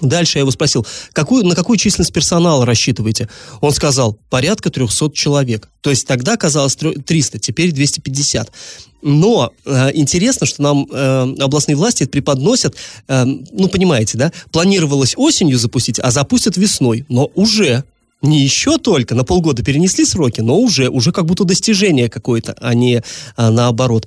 Дальше 0.00 0.38
я 0.38 0.40
его 0.40 0.50
спросил, 0.50 0.86
какую, 1.12 1.44
на 1.44 1.54
какую 1.54 1.76
численность 1.76 2.12
персонала 2.12 2.64
рассчитываете? 2.64 3.28
Он 3.60 3.72
сказал, 3.72 4.18
порядка 4.30 4.70
300 4.70 5.10
человек. 5.12 5.68
То 5.80 5.90
есть 5.90 6.06
тогда 6.06 6.36
казалось 6.36 6.76
300, 6.76 7.38
теперь 7.38 7.72
250. 7.72 8.50
Но 9.02 9.52
э, 9.64 9.90
интересно, 9.94 10.46
что 10.46 10.62
нам 10.62 10.86
э, 10.90 11.34
областные 11.40 11.76
власти 11.76 12.04
это 12.04 12.12
преподносят, 12.12 12.76
э, 13.08 13.24
ну, 13.24 13.68
понимаете, 13.68 14.18
да, 14.18 14.32
планировалось 14.52 15.14
осенью 15.16 15.58
запустить, 15.58 15.98
а 15.98 16.10
запустят 16.10 16.56
весной, 16.56 17.04
но 17.08 17.30
уже 17.34 17.84
не 18.22 18.42
еще 18.42 18.78
только, 18.78 19.14
на 19.14 19.24
полгода 19.24 19.62
перенесли 19.62 20.04
сроки, 20.04 20.40
но 20.40 20.58
уже, 20.58 20.88
уже 20.88 21.10
как 21.10 21.24
будто 21.24 21.44
достижение 21.44 22.10
какое-то, 22.10 22.54
а 22.60 22.74
не 22.74 23.02
а, 23.36 23.50
наоборот. 23.50 24.06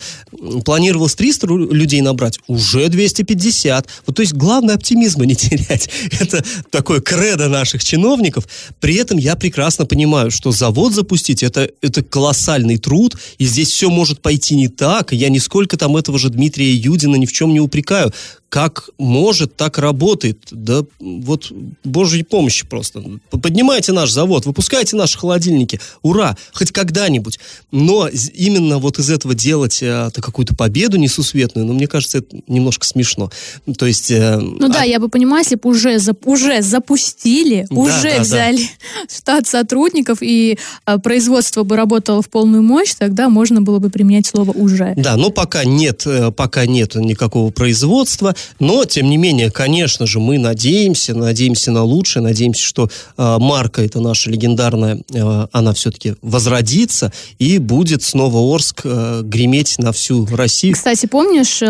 Планировалось 0.65 1.15
300 1.15 1.47
людей 1.47 2.02
набрать, 2.02 2.39
уже 2.47 2.89
250. 2.89 3.88
Вот, 4.06 4.15
то 4.15 4.21
есть 4.21 4.34
главное 4.34 4.76
оптимизма 4.76 5.26
не 5.26 5.36
терять. 5.36 5.89
Это 6.19 6.43
такое 6.69 7.02
кредо 7.02 7.49
наших 7.49 7.84
чиновников. 7.84 8.47
При 8.80 8.95
этом 8.95 9.17
я 9.17 9.36
прекрасно 9.36 9.86
понимаю, 9.86 10.30
что 10.30 10.52
завод 10.52 10.93
запустить 10.93 11.41
это, 11.41 11.69
это 11.82 12.04
колоссальный 12.04 12.78
труд, 12.78 13.17
и 13.39 13.45
здесь 13.45 13.69
все 13.71 13.89
может 13.89 14.21
пойти 14.21 14.56
не 14.56 14.67
так. 14.67 15.12
Я 15.12 15.30
нисколько 15.30 15.76
там 15.76 15.97
этого 15.97 16.19
же 16.19 16.30
Дмитрия 16.30 16.71
Юдина 16.71 17.15
ни 17.15 17.26
в 17.26 17.34
чем 17.34 17.52
не 17.52 17.60
упрекаю 17.60 18.13
как 18.54 18.92
может, 19.00 19.56
так 19.56 19.80
работает. 19.80 20.38
Да 20.52 20.84
вот 21.00 21.52
божьей 21.84 22.22
помощи 22.22 22.68
просто. 22.68 23.04
Поднимайте 23.32 23.94
наш 23.94 24.12
завод, 24.12 24.46
выпускайте 24.46 24.96
наши 24.96 25.18
холодильники. 25.18 25.80
Ура! 26.04 26.38
Хоть 26.54 26.72
когда-нибудь. 26.72 27.39
Но 27.72 28.08
именно 28.08 28.78
вот 28.78 29.00
из 29.00 29.10
этого 29.10 29.34
делать 29.34 29.82
э, 29.82 30.12
какую-то 30.13 30.56
победу 30.56 30.98
несусветную, 30.98 31.66
ну, 31.66 31.74
мне 31.74 31.88
кажется, 31.88 32.20
это 32.20 32.38
немножко 32.48 32.86
смешно. 32.86 33.32
То 33.76 33.88
есть... 33.88 34.12
Э, 34.12 34.38
ну 34.38 34.68
да, 34.68 34.82
а... 34.82 34.86
я 34.86 35.00
бы 35.00 35.10
понимала, 35.10 35.39
если 35.39 35.56
бы 35.56 35.72
уже, 35.72 35.98
зап 35.98 36.28
уже 36.28 36.62
запустили, 36.62 37.66
да, 37.72 37.76
уже 37.76 38.18
да, 38.18 38.22
взяли 38.22 38.58
да. 38.60 39.16
штат 39.16 39.48
сотрудников, 39.48 40.20
и 40.22 40.60
э, 40.86 41.00
производство 41.00 41.63
бы 41.63 41.76
работало 41.76 42.22
в 42.22 42.30
полную 42.30 42.62
мощь, 42.62 42.94
тогда 42.94 43.30
можно 43.30 43.63
было 43.63 43.80
бы 43.80 43.89
применять 43.89 44.28
слово 44.28 44.52
«уже». 44.52 44.94
Да, 44.96 45.18
но 45.18 45.32
пока 45.32 45.66
нет, 45.66 46.04
э, 46.06 46.32
пока 46.32 46.68
нет 46.68 46.94
никакого 46.94 47.50
производства, 47.50 48.36
но, 48.60 48.86
тем 48.86 49.10
не 49.10 49.17
менее, 49.17 49.51
конечно 49.51 50.06
же, 50.06 50.19
мы 50.19 50.38
надеемся, 50.38 51.13
надеемся 51.13 51.71
на 51.71 51.84
лучшее, 51.84 52.23
надеемся, 52.23 52.63
что 52.63 52.89
э, 53.17 53.38
марка 53.39 53.82
эта 53.82 53.99
наша 53.99 54.29
легендарная, 54.29 55.01
э, 55.13 55.47
она 55.51 55.73
все-таки 55.73 56.15
возродится 56.21 57.12
и 57.39 57.58
будет 57.58 58.03
снова 58.03 58.39
Орск 58.53 58.82
э, 58.84 59.21
греметь 59.23 59.77
на 59.79 59.91
всю 59.91 60.25
Россию. 60.25 60.73
Кстати, 60.73 61.06
помнишь, 61.06 61.60
э, 61.62 61.67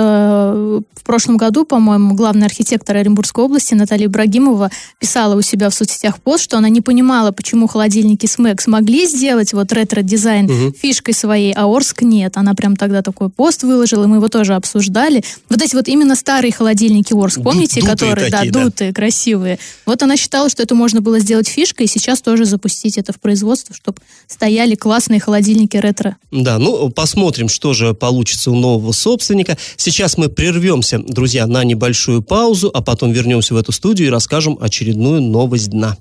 в 0.94 1.04
прошлом 1.04 1.38
году, 1.38 1.66
по-моему, 1.66 2.16
главный 2.16 2.46
архитектор 2.46 2.96
Оренбургской 2.96 3.44
области 3.44 3.74
Наталья 3.74 4.06
Ибрагимова 4.06 4.72
писала 5.00 5.36
у 5.36 5.42
себя 5.42 5.70
в 5.70 5.74
соцсетях 5.74 6.20
пост, 6.20 6.44
что 6.44 6.58
она 6.58 6.70
не 6.70 6.82
понимала, 6.82 7.32
почему 7.32 7.68
холодильники 7.68 8.26
Smeg 8.26 8.62
смогли 8.62 9.06
сделать 9.06 9.54
вот 9.54 9.72
ретро-дизайн 9.72 10.46
угу. 10.46 10.74
фишкой 10.78 11.14
своей, 11.14 11.54
а 11.54 11.66
Орск 11.66 12.02
нет. 12.02 12.38
Она 12.38 12.54
прям 12.54 12.76
тогда 12.76 13.02
такой 13.02 13.30
пост 13.30 13.64
выложила, 13.64 14.06
и 14.06 14.08
мы 14.08 14.18
его 14.18 14.30
тоже 14.30 14.56
обсуждали. 14.56 15.24
Вот 15.50 15.62
эти 15.62 15.76
вот 15.76 15.88
именно 15.88 16.16
старые 16.16 16.52
холодильники 16.52 16.63
холодильники 16.64 17.14
Орск, 17.14 17.44
помните, 17.44 17.82
Дутые 17.82 17.92
которые, 17.92 18.32
такие, 18.32 18.52
да, 18.52 18.60
да. 18.60 18.66
дутые, 18.66 18.94
красивые. 18.94 19.60
Вот 19.86 20.02
она 20.02 20.16
считала, 20.16 20.48
что 20.50 20.64
это 20.64 20.76
можно 20.76 21.02
было 21.02 21.20
сделать 21.20 21.50
фишкой, 21.50 21.88
и 21.88 21.90
сейчас 21.90 22.22
тоже 22.22 22.46
запустить 22.46 22.98
это 22.98 23.12
в 23.12 23.20
производство, 23.20 23.76
чтобы 23.76 23.98
стояли 24.28 24.76
классные 24.76 25.20
холодильники 25.20 25.76
ретро. 25.76 26.16
Да, 26.32 26.60
ну, 26.60 26.90
посмотрим, 26.90 27.50
что 27.50 27.74
же 27.74 27.94
получится 27.94 28.50
у 28.50 28.56
нового 28.56 28.94
собственника. 28.94 29.58
Сейчас 29.76 30.18
мы 30.18 30.30
прервемся, 30.30 31.00
друзья, 31.00 31.48
на 31.48 31.66
небольшую 31.66 32.22
паузу, 32.22 32.72
а 32.74 32.82
потом 32.82 33.12
вернемся 33.12 33.54
в 33.54 33.58
эту 33.58 33.74
студию 33.74 34.08
и 34.08 34.12
расскажем 34.12 34.58
очередную 34.62 35.22
новость 35.22 35.70
дна. 35.70 35.98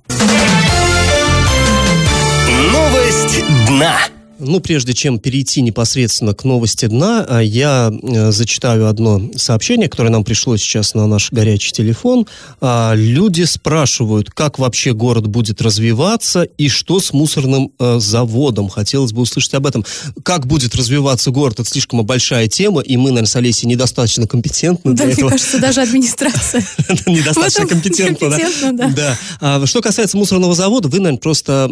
Новость 2.72 3.44
дна. 3.66 3.96
Ну, 4.44 4.58
прежде 4.58 4.92
чем 4.92 5.20
перейти 5.20 5.60
непосредственно 5.62 6.34
к 6.34 6.42
новости 6.42 6.86
дна, 6.86 7.24
а, 7.28 7.40
я 7.40 7.92
э, 7.92 8.32
зачитаю 8.32 8.88
одно 8.88 9.22
сообщение, 9.36 9.88
которое 9.88 10.10
нам 10.10 10.24
пришло 10.24 10.56
сейчас 10.56 10.94
на 10.94 11.06
наш 11.06 11.30
горячий 11.30 11.70
телефон. 11.70 12.26
А, 12.60 12.94
Люди 12.96 13.44
спрашивают, 13.44 14.30
как 14.30 14.58
вообще 14.58 14.94
город 14.94 15.28
будет 15.28 15.62
развиваться 15.62 16.42
и 16.42 16.68
что 16.68 16.98
с 16.98 17.12
мусорным 17.12 17.70
э, 17.78 17.98
заводом. 18.00 18.68
Хотелось 18.68 19.12
бы 19.12 19.22
услышать 19.22 19.54
об 19.54 19.66
этом. 19.66 19.84
Как 20.24 20.46
будет 20.46 20.74
развиваться 20.74 21.30
город, 21.30 21.60
это 21.60 21.68
слишком 21.70 22.04
большая 22.04 22.48
тема, 22.48 22.80
и 22.80 22.96
мы, 22.96 23.10
наверное, 23.10 23.28
с 23.28 23.36
Олесей 23.36 23.68
недостаточно 23.68 24.26
компетентны 24.26 24.90
Да, 24.92 24.96
для 24.96 25.04
мне 25.04 25.14
этого. 25.14 25.30
кажется, 25.30 25.60
даже 25.60 25.82
администрация. 25.82 26.66
Недостаточно 27.06 27.66
компетентна, 27.66 28.30
да. 28.72 28.88
Да. 28.88 29.18
А, 29.40 29.66
что 29.66 29.80
касается 29.80 30.16
мусорного 30.16 30.56
завода, 30.56 30.88
вы, 30.88 30.98
наверное, 30.98 31.20
просто 31.20 31.70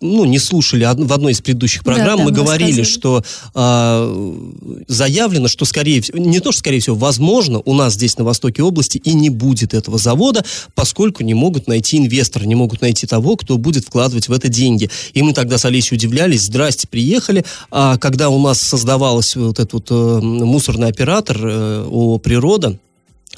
ну, 0.00 0.24
не 0.24 0.38
слушали 0.38 0.84
в 0.84 1.12
одной 1.12 1.32
из 1.32 1.42
предыдущих 1.42 1.84
программ. 1.84 1.97
Да, 2.04 2.16
мы 2.16 2.30
говорили, 2.30 2.82
что 2.82 3.22
а, 3.54 4.46
заявлено, 4.86 5.48
что, 5.48 5.64
скорее 5.64 6.00
всего, 6.00 6.18
не 6.18 6.40
то, 6.40 6.52
что, 6.52 6.60
скорее 6.60 6.80
всего, 6.80 6.96
возможно, 6.96 7.60
у 7.64 7.74
нас 7.74 7.94
здесь 7.94 8.16
на 8.18 8.24
востоке 8.24 8.62
области 8.62 8.98
и 8.98 9.14
не 9.14 9.30
будет 9.30 9.74
этого 9.74 9.98
завода, 9.98 10.44
поскольку 10.74 11.22
не 11.22 11.34
могут 11.34 11.66
найти 11.66 11.98
инвестора, 11.98 12.44
не 12.44 12.54
могут 12.54 12.80
найти 12.80 13.06
того, 13.06 13.36
кто 13.36 13.58
будет 13.58 13.84
вкладывать 13.84 14.28
в 14.28 14.32
это 14.32 14.48
деньги. 14.48 14.90
И 15.14 15.22
мы 15.22 15.32
тогда 15.32 15.58
с 15.58 15.64
Олесей 15.64 15.96
удивлялись, 15.96 16.42
здрасте, 16.42 16.88
приехали, 16.88 17.44
а 17.70 17.98
когда 17.98 18.28
у 18.30 18.40
нас 18.40 18.60
создавалась 18.60 19.36
вот 19.36 19.58
этот 19.58 19.72
вот, 19.72 19.90
э, 19.90 20.20
мусорный 20.20 20.88
оператор 20.88 21.38
э, 21.40 21.84
ООО 21.84 22.18
«Природа», 22.18 22.78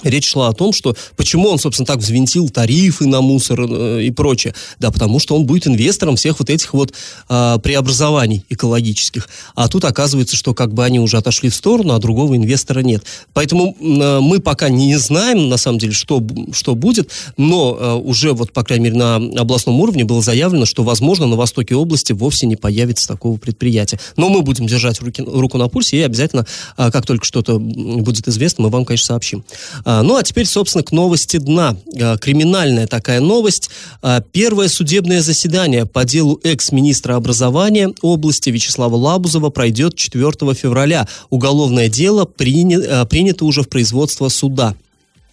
Речь 0.02 0.28
шла 0.28 0.48
о 0.48 0.52
том, 0.52 0.72
что 0.72 0.96
почему 1.16 1.48
он, 1.48 1.58
собственно, 1.58 1.86
так 1.86 1.98
взвинтил 1.98 2.48
тарифы 2.48 3.06
на 3.06 3.20
мусор 3.20 3.60
э, 3.60 4.02
и 4.02 4.10
прочее. 4.10 4.54
Да, 4.78 4.90
потому 4.90 5.18
что 5.18 5.36
он 5.36 5.44
будет 5.44 5.66
инвестором 5.66 6.16
всех 6.16 6.38
вот 6.38 6.50
этих 6.50 6.72
вот 6.74 6.92
а, 7.28 7.58
преобразований 7.58 8.44
экологических. 8.48 9.28
А 9.54 9.68
тут 9.68 9.84
оказывается, 9.84 10.36
что 10.36 10.54
как 10.54 10.72
бы 10.72 10.84
они 10.84 11.00
уже 11.00 11.16
отошли 11.16 11.48
в 11.48 11.54
сторону, 11.54 11.94
а 11.94 11.98
другого 11.98 12.36
инвестора 12.36 12.80
нет. 12.80 13.04
Поэтому 13.32 13.76
э, 13.78 14.20
мы 14.20 14.40
пока 14.40 14.68
не 14.68 14.96
знаем, 14.96 15.48
на 15.48 15.56
самом 15.56 15.78
деле, 15.78 15.92
что, 15.92 16.22
что 16.52 16.74
будет, 16.74 17.10
но 17.36 17.76
э, 17.78 17.94
уже 17.94 18.32
вот, 18.32 18.52
по 18.52 18.64
крайней 18.64 18.84
мере, 18.84 18.96
на 18.96 19.16
областном 19.16 19.80
уровне 19.80 20.04
было 20.04 20.22
заявлено, 20.22 20.64
что, 20.64 20.82
возможно, 20.82 21.26
на 21.26 21.36
востоке 21.36 21.74
области 21.74 22.12
вовсе 22.12 22.46
не 22.46 22.56
появится 22.56 23.06
такого 23.06 23.36
предприятия. 23.36 23.98
Но 24.16 24.28
мы 24.28 24.42
будем 24.42 24.66
держать 24.66 25.00
руки, 25.00 25.22
руку 25.22 25.58
на 25.58 25.68
пульсе 25.68 25.98
и 25.98 26.02
обязательно, 26.02 26.46
а, 26.76 26.90
как 26.90 27.06
только 27.06 27.24
что-то 27.24 27.58
будет 27.58 28.28
известно, 28.28 28.64
мы 28.64 28.70
вам, 28.70 28.84
конечно, 28.84 29.06
сообщим. 29.06 29.44
А, 29.90 30.03
Ну, 30.05 30.14
а 30.16 30.22
теперь, 30.22 30.46
собственно, 30.46 30.85
к 30.85 30.92
новости 30.92 31.38
дна. 31.38 31.76
А, 32.00 32.16
Криминальная 32.16 32.87
такая 32.87 33.20
новость. 33.20 33.70
А, 34.03 34.20
Первое 34.20 34.68
судебное 34.68 35.20
заседание 35.20 35.85
по 35.85 36.05
делу 36.05 36.38
экс-министра 36.44 37.16
образования 37.16 37.92
области 38.00 38.50
Вячеслава 38.50 38.94
Лабузова 38.94 39.50
пройдет 39.50 39.96
4 39.96 40.55
февраля. 40.55 41.09
Уголовное 41.31 41.88
дело 41.88 42.24
приня- 42.24 43.05
принято 43.07 43.44
уже 43.44 43.62
в 43.62 43.68
производство 43.68 44.29
суда. 44.29 44.76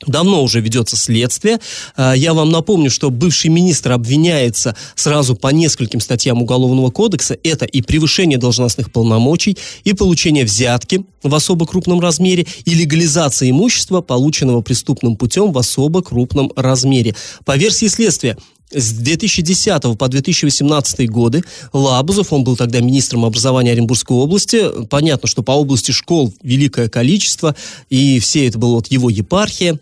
Давно 0.05 0.43
уже 0.43 0.62
ведется 0.62 0.95
следствие. 0.95 1.60
А, 1.95 2.13
Я 2.13 2.33
вам 2.33 2.49
напомню, 2.49 2.91
что 2.91 3.10
бывший 3.10 3.49
министр 3.49 3.93
обвиняется 3.93 4.75
сразу 4.95 5.36
по 5.36 5.47
нескольким 5.47 5.99
статьям 5.99 6.41
Уголовного 6.41 6.91
кодекса. 6.91 7.38
Это 7.43 7.65
и 7.65 7.81
превышение 7.81 8.38
должностных 8.38 8.91
полномочий, 8.91 9.57
и 9.83 9.93
получение 9.93 10.45
взятки 10.45 11.03
в 11.23 11.33
особо 11.33 11.65
крупном 11.65 11.99
размере, 11.99 12.45
и 12.65 12.73
легализация 12.73 13.49
имущества, 13.49 14.01
полученного 14.01 14.62
преступным 14.62 15.15
путем 15.15 15.51
в 15.51 15.57
особо 15.57 16.01
крупном 16.01 16.51
размере. 16.55 17.15
По 17.45 17.57
версии 17.57 17.88
следствия, 17.88 18.38
с 18.71 18.91
2010 18.91 19.97
по 19.97 20.07
2018 20.07 21.10
годы 21.10 21.43
Лабузов, 21.71 22.33
он 22.33 22.43
был 22.43 22.57
тогда 22.57 22.81
министром 22.81 23.23
образования 23.23 23.71
Оренбургской 23.71 24.17
области. 24.17 24.86
Понятно, 24.89 25.27
что 25.27 25.41
по 25.41 25.51
области 25.51 25.91
школ 25.91 26.33
великое 26.43 26.89
количество, 26.89 27.55
и 27.89 28.19
все 28.19 28.47
это 28.47 28.57
было 28.57 28.75
вот 28.75 28.88
его 28.88 29.10
епархия. 29.10 29.79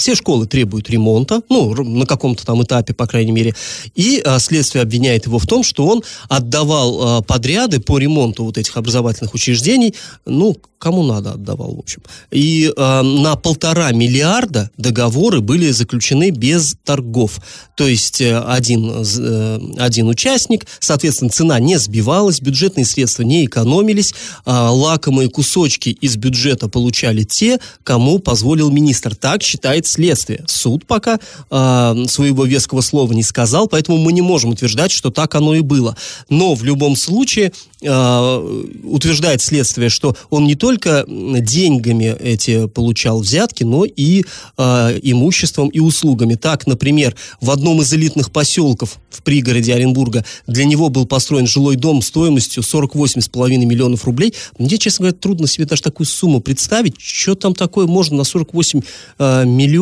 Все 0.00 0.14
школы 0.14 0.46
требуют 0.46 0.88
ремонта, 0.88 1.42
ну, 1.50 1.74
на 1.74 2.06
каком-то 2.06 2.46
там 2.46 2.62
этапе, 2.62 2.94
по 2.94 3.06
крайней 3.06 3.32
мере. 3.32 3.54
И 3.94 4.22
а, 4.24 4.38
следствие 4.38 4.80
обвиняет 4.80 5.26
его 5.26 5.38
в 5.38 5.46
том, 5.46 5.62
что 5.62 5.86
он 5.86 6.02
отдавал 6.30 7.18
а, 7.18 7.20
подряды 7.20 7.80
по 7.80 7.98
ремонту 7.98 8.44
вот 8.44 8.56
этих 8.56 8.78
образовательных 8.78 9.34
учреждений, 9.34 9.94
ну, 10.24 10.56
кому 10.80 11.02
надо 11.02 11.32
отдавал, 11.32 11.74
в 11.74 11.78
общем. 11.78 12.02
И 12.30 12.72
а, 12.76 13.02
на 13.02 13.36
полтора 13.36 13.92
миллиарда 13.92 14.70
договоры 14.78 15.42
были 15.42 15.70
заключены 15.70 16.30
без 16.30 16.74
торгов. 16.84 17.38
То 17.76 17.86
есть 17.86 18.20
э, 18.20 18.38
один, 18.38 18.90
э, 18.90 19.60
один 19.78 20.08
участник, 20.08 20.66
соответственно, 20.80 21.30
цена 21.30 21.58
не 21.60 21.78
сбивалась, 21.78 22.40
бюджетные 22.40 22.86
средства 22.86 23.22
не 23.22 23.44
экономились, 23.44 24.14
а, 24.46 24.70
лакомые 24.70 25.28
кусочки 25.28 25.90
из 25.90 26.16
бюджета 26.16 26.68
получали 26.68 27.24
те, 27.24 27.58
кому 27.84 28.18
позволил 28.18 28.70
министр. 28.70 29.14
Так 29.14 29.42
считает 29.42 29.86
следствие. 29.90 30.44
Суд 30.46 30.86
пока 30.86 31.18
а, 31.50 31.96
своего 32.08 32.44
веского 32.44 32.80
слова 32.80 33.12
не 33.12 33.22
сказал, 33.22 33.68
поэтому 33.68 33.98
мы 33.98 34.12
не 34.12 34.22
можем 34.22 34.50
утверждать, 34.50 34.90
что 34.90 35.10
так 35.10 35.34
оно 35.34 35.54
и 35.54 35.60
было. 35.60 35.96
Но 36.28 36.54
в 36.54 36.64
любом 36.64 36.96
случае 36.96 37.52
а, 37.86 38.38
утверждает 38.84 39.42
следствие, 39.42 39.88
что 39.88 40.16
он 40.30 40.46
не 40.46 40.54
только 40.54 41.04
деньгами 41.08 42.16
эти 42.20 42.66
получал 42.68 43.20
взятки, 43.20 43.64
но 43.64 43.84
и 43.84 44.24
а, 44.56 44.92
имуществом 45.02 45.68
и 45.68 45.80
услугами. 45.80 46.34
Так, 46.34 46.66
например, 46.66 47.16
в 47.40 47.50
одном 47.50 47.80
из 47.80 47.92
элитных 47.92 48.30
поселков 48.30 48.98
в 49.10 49.22
пригороде 49.22 49.74
Оренбурга 49.74 50.24
для 50.46 50.64
него 50.64 50.88
был 50.88 51.06
построен 51.06 51.46
жилой 51.46 51.76
дом 51.76 52.02
стоимостью 52.02 52.62
48,5 52.62 53.48
миллионов 53.64 54.04
рублей. 54.04 54.34
Мне, 54.58 54.78
честно 54.78 55.04
говоря, 55.04 55.18
трудно 55.18 55.46
себе 55.46 55.66
даже 55.66 55.82
такую 55.82 56.06
сумму 56.06 56.40
представить. 56.40 57.00
Что 57.00 57.34
там 57.34 57.54
такое 57.54 57.86
можно 57.86 58.16
на 58.16 58.24
48 58.24 58.80
а, 59.18 59.44
миллионов? 59.44 59.79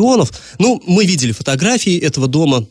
Ну, 0.57 0.81
мы 0.85 1.05
видели 1.05 1.31
фотографии 1.31 1.97
этого 1.97 2.27
дома. 2.27 2.65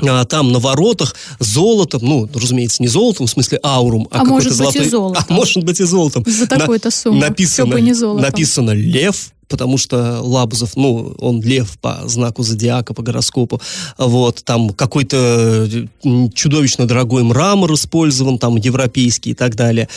А, 0.00 0.24
там 0.24 0.52
на 0.52 0.58
воротах 0.58 1.14
золотом, 1.38 2.00
ну, 2.02 2.28
разумеется, 2.32 2.82
не 2.82 2.88
золотом, 2.88 3.26
в 3.26 3.30
смысле 3.30 3.60
аурум, 3.62 4.08
а, 4.10 4.20
А 4.20 4.24
какой-то 4.24 4.32
может 4.32 4.58
быть, 4.58 4.76
и 4.76 4.88
золотом. 4.88 5.24
А 5.28 5.32
может 5.32 5.64
быть 5.64 5.80
и 5.80 5.84
золотом. 5.84 6.24
За 6.26 6.46
такую-то 6.46 6.90
сумму. 6.90 7.20
Написано, 7.20 7.76
не 7.76 7.92
золотом. 7.92 8.22
написано 8.22 8.70
«Лев», 8.70 9.32
потому 9.52 9.76
что 9.76 10.20
Лабузов, 10.22 10.76
ну, 10.76 11.14
он 11.18 11.42
лев 11.42 11.78
по 11.78 12.00
знаку 12.06 12.42
зодиака, 12.42 12.94
по 12.94 13.02
гороскопу. 13.02 13.60
Вот, 13.98 14.42
там 14.44 14.70
какой-то 14.70 15.68
м, 16.04 16.32
чудовищно 16.32 16.86
дорогой 16.86 17.22
мрамор 17.22 17.74
использован, 17.74 18.38
там 18.38 18.56
европейский 18.56 19.32
и 19.32 19.34
так 19.34 19.54
далее. 19.54 19.90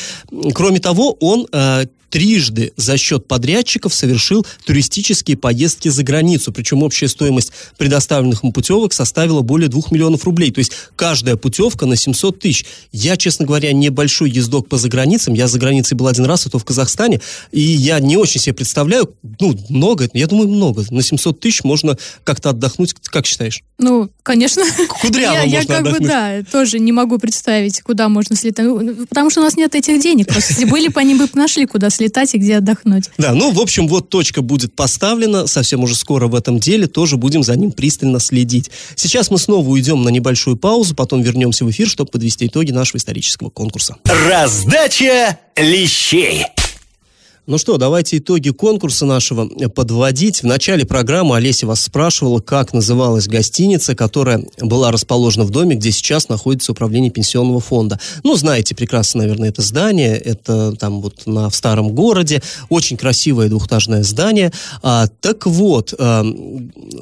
Кроме 0.54 0.80
того, 0.82 1.16
он 1.22 1.48
э, 1.54 1.86
трижды 2.10 2.74
за 2.78 2.98
счет 2.98 3.28
подрядчиков 3.28 3.94
совершил 3.94 4.46
туристические 4.66 5.38
поездки 5.38 5.90
за 5.90 6.04
границу. 6.04 6.52
Причем 6.52 6.84
общая 6.84 7.08
стоимость 7.08 7.52
предоставленных 7.78 8.44
ему 8.44 8.52
путевок 8.54 8.94
составила 8.94 9.42
более 9.42 9.70
2 9.70 9.82
миллионов 9.92 10.26
рублей. 10.26 10.52
То 10.52 10.60
есть 10.60 10.72
каждая 10.96 11.36
путевка 11.36 11.86
на 11.86 11.96
700 11.96 12.40
тысяч. 12.40 12.66
Я, 12.92 13.18
честно 13.18 13.46
говоря, 13.46 13.74
небольшой 13.74 14.30
ездок 14.30 14.68
по 14.68 14.78
заграницам. 14.78 15.34
Я 15.34 15.48
за 15.48 15.60
границей 15.60 15.96
был 15.96 16.08
один 16.08 16.26
раз, 16.26 16.46
и 16.46 16.50
то 16.50 16.60
в 16.60 16.66
Казахстане. 16.66 17.22
И 17.52 17.62
я 17.62 18.00
не 18.00 18.18
очень 18.18 18.40
себе 18.40 18.54
представляю, 18.54 19.14
ну, 19.40 19.58
много, 19.70 20.10
я 20.14 20.28
думаю, 20.28 20.50
много. 20.50 20.84
На 20.90 21.02
700 21.02 21.40
тысяч 21.40 21.64
можно 21.64 21.98
как-то 22.24 22.52
отдохнуть. 22.52 22.96
Как 23.06 23.26
считаешь? 23.26 23.62
Ну, 23.78 24.10
конечно. 24.24 24.64
Кудряво 25.02 25.36
я, 25.36 25.44
я 25.44 25.58
можно 25.58 25.76
как 25.76 25.84
бы, 25.84 25.90
отдохнуть. 25.90 26.10
да, 26.10 26.44
тоже 26.52 26.80
не 26.80 26.92
могу 26.92 27.20
представить, 27.20 27.82
куда 27.82 28.10
можно 28.10 28.36
слетать. 28.36 28.66
Ну, 28.66 29.06
Потому 29.08 29.30
что 29.30 29.42
у 29.42 29.44
нас 29.44 29.56
нет 29.56 29.76
этих 29.76 30.02
денег. 30.02 30.28
Просто 30.28 30.54
если 30.54 30.66
были 30.66 30.88
бы, 30.88 31.00
они 31.00 31.16
бы 31.16 31.28
нашли, 31.34 31.66
куда 31.66 31.90
слетать 31.96 32.34
и 32.36 32.38
где 32.38 32.58
отдохнуть. 32.58 33.10
Да, 33.18 33.34
ну, 33.34 33.52
в 33.52 33.60
общем, 33.60 33.88
вот 33.88 34.10
точка 34.10 34.42
будет 34.42 34.76
поставлена 34.76 35.48
совсем 35.48 35.84
уже 35.84 35.96
скоро 35.96 36.28
в 36.28 36.36
этом 36.36 36.60
деле, 36.60 36.88
тоже 36.88 37.18
будем 37.18 37.44
за 37.44 37.56
ним 37.56 37.72
пристально 37.72 38.20
следить. 38.20 38.72
Сейчас 38.96 39.32
мы 39.32 39.38
снова 39.38 39.68
уйдем 39.68 40.04
на 40.04 40.10
небольшую 40.10 40.58
паузу, 40.58 40.96
потом 40.96 41.22
вернемся 41.22 41.66
в 41.66 41.72
эфир, 41.72 41.88
чтобы 41.88 42.12
подвести 42.12 42.48
итоги 42.48 42.72
нашего 42.72 42.98
исторического 42.98 43.50
конкурса. 43.50 43.98
Раздача 44.06 45.40
лещей. 45.56 46.46
Ну 47.48 47.60
что, 47.60 47.78
давайте 47.78 48.18
итоги 48.18 48.50
конкурса 48.50 49.06
нашего 49.06 49.48
подводить. 49.70 50.42
В 50.42 50.48
начале 50.48 50.84
программы 50.84 51.36
Олеся 51.36 51.68
вас 51.68 51.80
спрашивала, 51.82 52.40
как 52.40 52.74
называлась 52.74 53.28
гостиница, 53.28 53.94
которая 53.94 54.44
была 54.60 54.92
расположена 54.92 55.46
в 55.46 55.52
доме, 55.52 55.76
где 55.76 55.92
сейчас 55.92 56.28
находится 56.28 56.72
управление 56.72 57.12
пенсионного 57.12 57.60
фонда. 57.60 58.00
Ну, 58.24 58.36
знаете 58.36 58.74
прекрасно, 58.74 59.22
наверное, 59.22 59.50
это 59.50 59.62
здание. 59.62 60.18
Это 60.18 60.76
там 60.76 61.02
вот 61.02 61.28
на, 61.28 61.52
в 61.52 61.56
старом 61.56 61.94
городе. 61.94 62.42
Очень 62.70 62.98
красивое 62.98 63.48
двухэтажное 63.48 64.02
здание. 64.02 64.52
А, 64.82 65.06
так 65.22 65.46
вот, 65.46 65.94
а, 66.00 66.26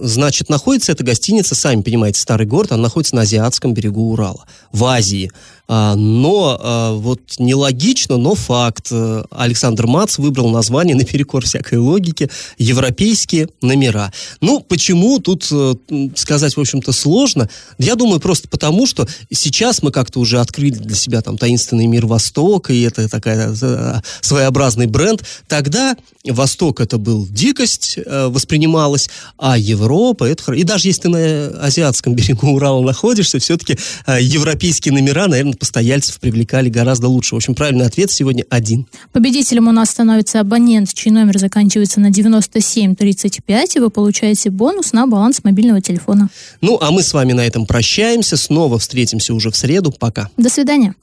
значит, 0.01 0.49
находится 0.49 0.91
эта 0.91 1.06
гостиница, 1.06 1.56
сами 1.56 1.84
понимаете, 1.84 2.19
старый 2.19 2.45
город, 2.47 2.73
она 2.73 2.84
находится 2.84 3.15
на 3.15 3.21
азиатском 3.21 3.73
берегу 3.73 4.12
Урала, 4.12 4.43
в 4.73 4.84
Азии. 4.84 5.32
А, 5.67 5.95
но 5.95 6.58
а, 6.60 6.93
вот 6.93 7.21
нелогично, 7.39 8.17
но 8.17 8.36
факт. 8.36 8.91
Александр 9.32 9.88
Мац 9.88 10.17
выбрал 10.17 10.49
название 10.49 10.95
наперекор 10.95 11.45
всякой 11.45 11.80
логике 11.80 12.30
«Европейские 12.58 13.49
номера». 13.62 14.12
Ну, 14.41 14.60
почему, 14.60 15.19
тут 15.19 15.47
э, 15.52 15.73
сказать, 16.15 16.56
в 16.56 16.60
общем-то, 16.60 16.91
сложно. 16.91 17.49
Я 17.78 17.95
думаю, 17.95 18.19
просто 18.19 18.47
потому, 18.49 18.86
что 18.86 19.08
сейчас 19.32 19.82
мы 19.82 19.91
как-то 19.91 20.19
уже 20.19 20.39
открыли 20.39 20.76
для 20.76 20.95
себя 20.95 21.21
там 21.21 21.38
таинственный 21.38 21.88
мир 21.88 22.06
Востока, 22.06 22.73
и 22.73 22.82
это 22.82 23.08
такая 23.10 23.56
э, 23.60 24.02
своеобразный 24.21 24.88
бренд. 24.88 25.23
Тогда 25.47 25.95
Восток 26.31 26.79
это 26.79 26.97
был 26.97 27.27
дикость, 27.29 27.97
э, 27.97 28.27
воспринималась, 28.27 29.09
а 29.38 29.57
Европа 29.57 30.23
это... 30.23 30.53
И 30.53 30.63
даже 30.63 30.88
если 30.88 31.01
ты 31.03 31.09
на 31.09 31.47
азиатском 31.62 32.15
берегу 32.15 32.47
Урала 32.47 32.81
находишься, 32.81 33.39
все-таки 33.39 33.77
европейские 34.07 34.93
номера, 34.93 35.27
наверное, 35.27 35.53
постояльцев 35.53 36.19
привлекали 36.19 36.69
гораздо 36.69 37.07
лучше. 37.07 37.36
В 37.36 37.38
общем, 37.38 37.55
правильный 37.55 37.86
ответ 37.86 38.12
сегодня 38.12 38.45
один. 38.49 38.88
Победителем 39.12 39.67
у 39.67 39.71
нас 39.71 39.89
становится 39.89 40.39
абонент, 40.39 40.93
чей 40.93 41.12
номер 41.12 41.38
заканчивается 41.38 41.99
на 41.99 42.09
9735, 42.09 43.75
и 43.75 43.79
вы 43.79 43.89
получаете 43.89 44.49
бонус 44.49 44.93
на 44.93 45.07
баланс 45.07 45.43
мобильного 45.43 45.81
телефона. 45.81 46.29
Ну, 46.62 46.77
а 46.81 46.91
мы 46.91 47.03
с 47.03 47.13
вами 47.13 47.33
на 47.33 47.45
этом 47.45 47.65
прощаемся. 47.65 48.38
Снова 48.38 48.79
встретимся 48.79 49.33
уже 49.33 49.51
в 49.51 49.57
среду. 49.57 49.91
Пока. 49.91 50.29
До 50.38 50.49
свидания. 50.49 50.95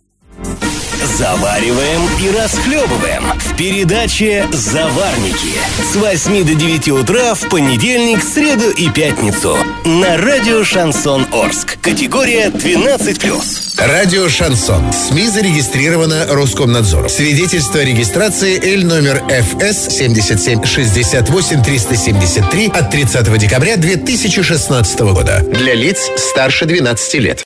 Завариваем 1.18 2.02
и 2.22 2.30
расхлебываем 2.36 3.24
в 3.38 3.56
передаче 3.56 4.46
«Заварники» 4.52 5.54
с 5.92 5.96
8 5.96 6.44
до 6.44 6.54
9 6.54 6.88
утра 6.88 7.34
в 7.34 7.48
понедельник, 7.48 8.22
среду 8.22 8.70
и 8.70 8.88
пятницу 8.88 9.56
на 9.84 10.16
радио 10.16 10.64
«Шансон 10.64 11.26
Орск». 11.32 11.78
Категория 11.82 12.48
12+. 12.48 13.86
Радио 13.86 14.28
«Шансон». 14.28 14.92
СМИ 14.92 15.28
зарегистрировано 15.28 16.26
Роскомнадзором. 16.28 17.08
Свидетельство 17.08 17.80
о 17.80 17.84
регистрации 17.84 18.58
Л 18.76 18.86
номер 18.86 19.22
ФС 19.28 19.94
77 19.96 20.64
68 20.64 21.62
373 21.62 22.66
от 22.74 22.90
30 22.90 23.38
декабря 23.38 23.76
2016 23.76 25.00
года. 25.00 25.42
Для 25.46 25.74
лиц 25.74 26.10
старше 26.16 26.66
12 26.66 27.14
лет. 27.14 27.38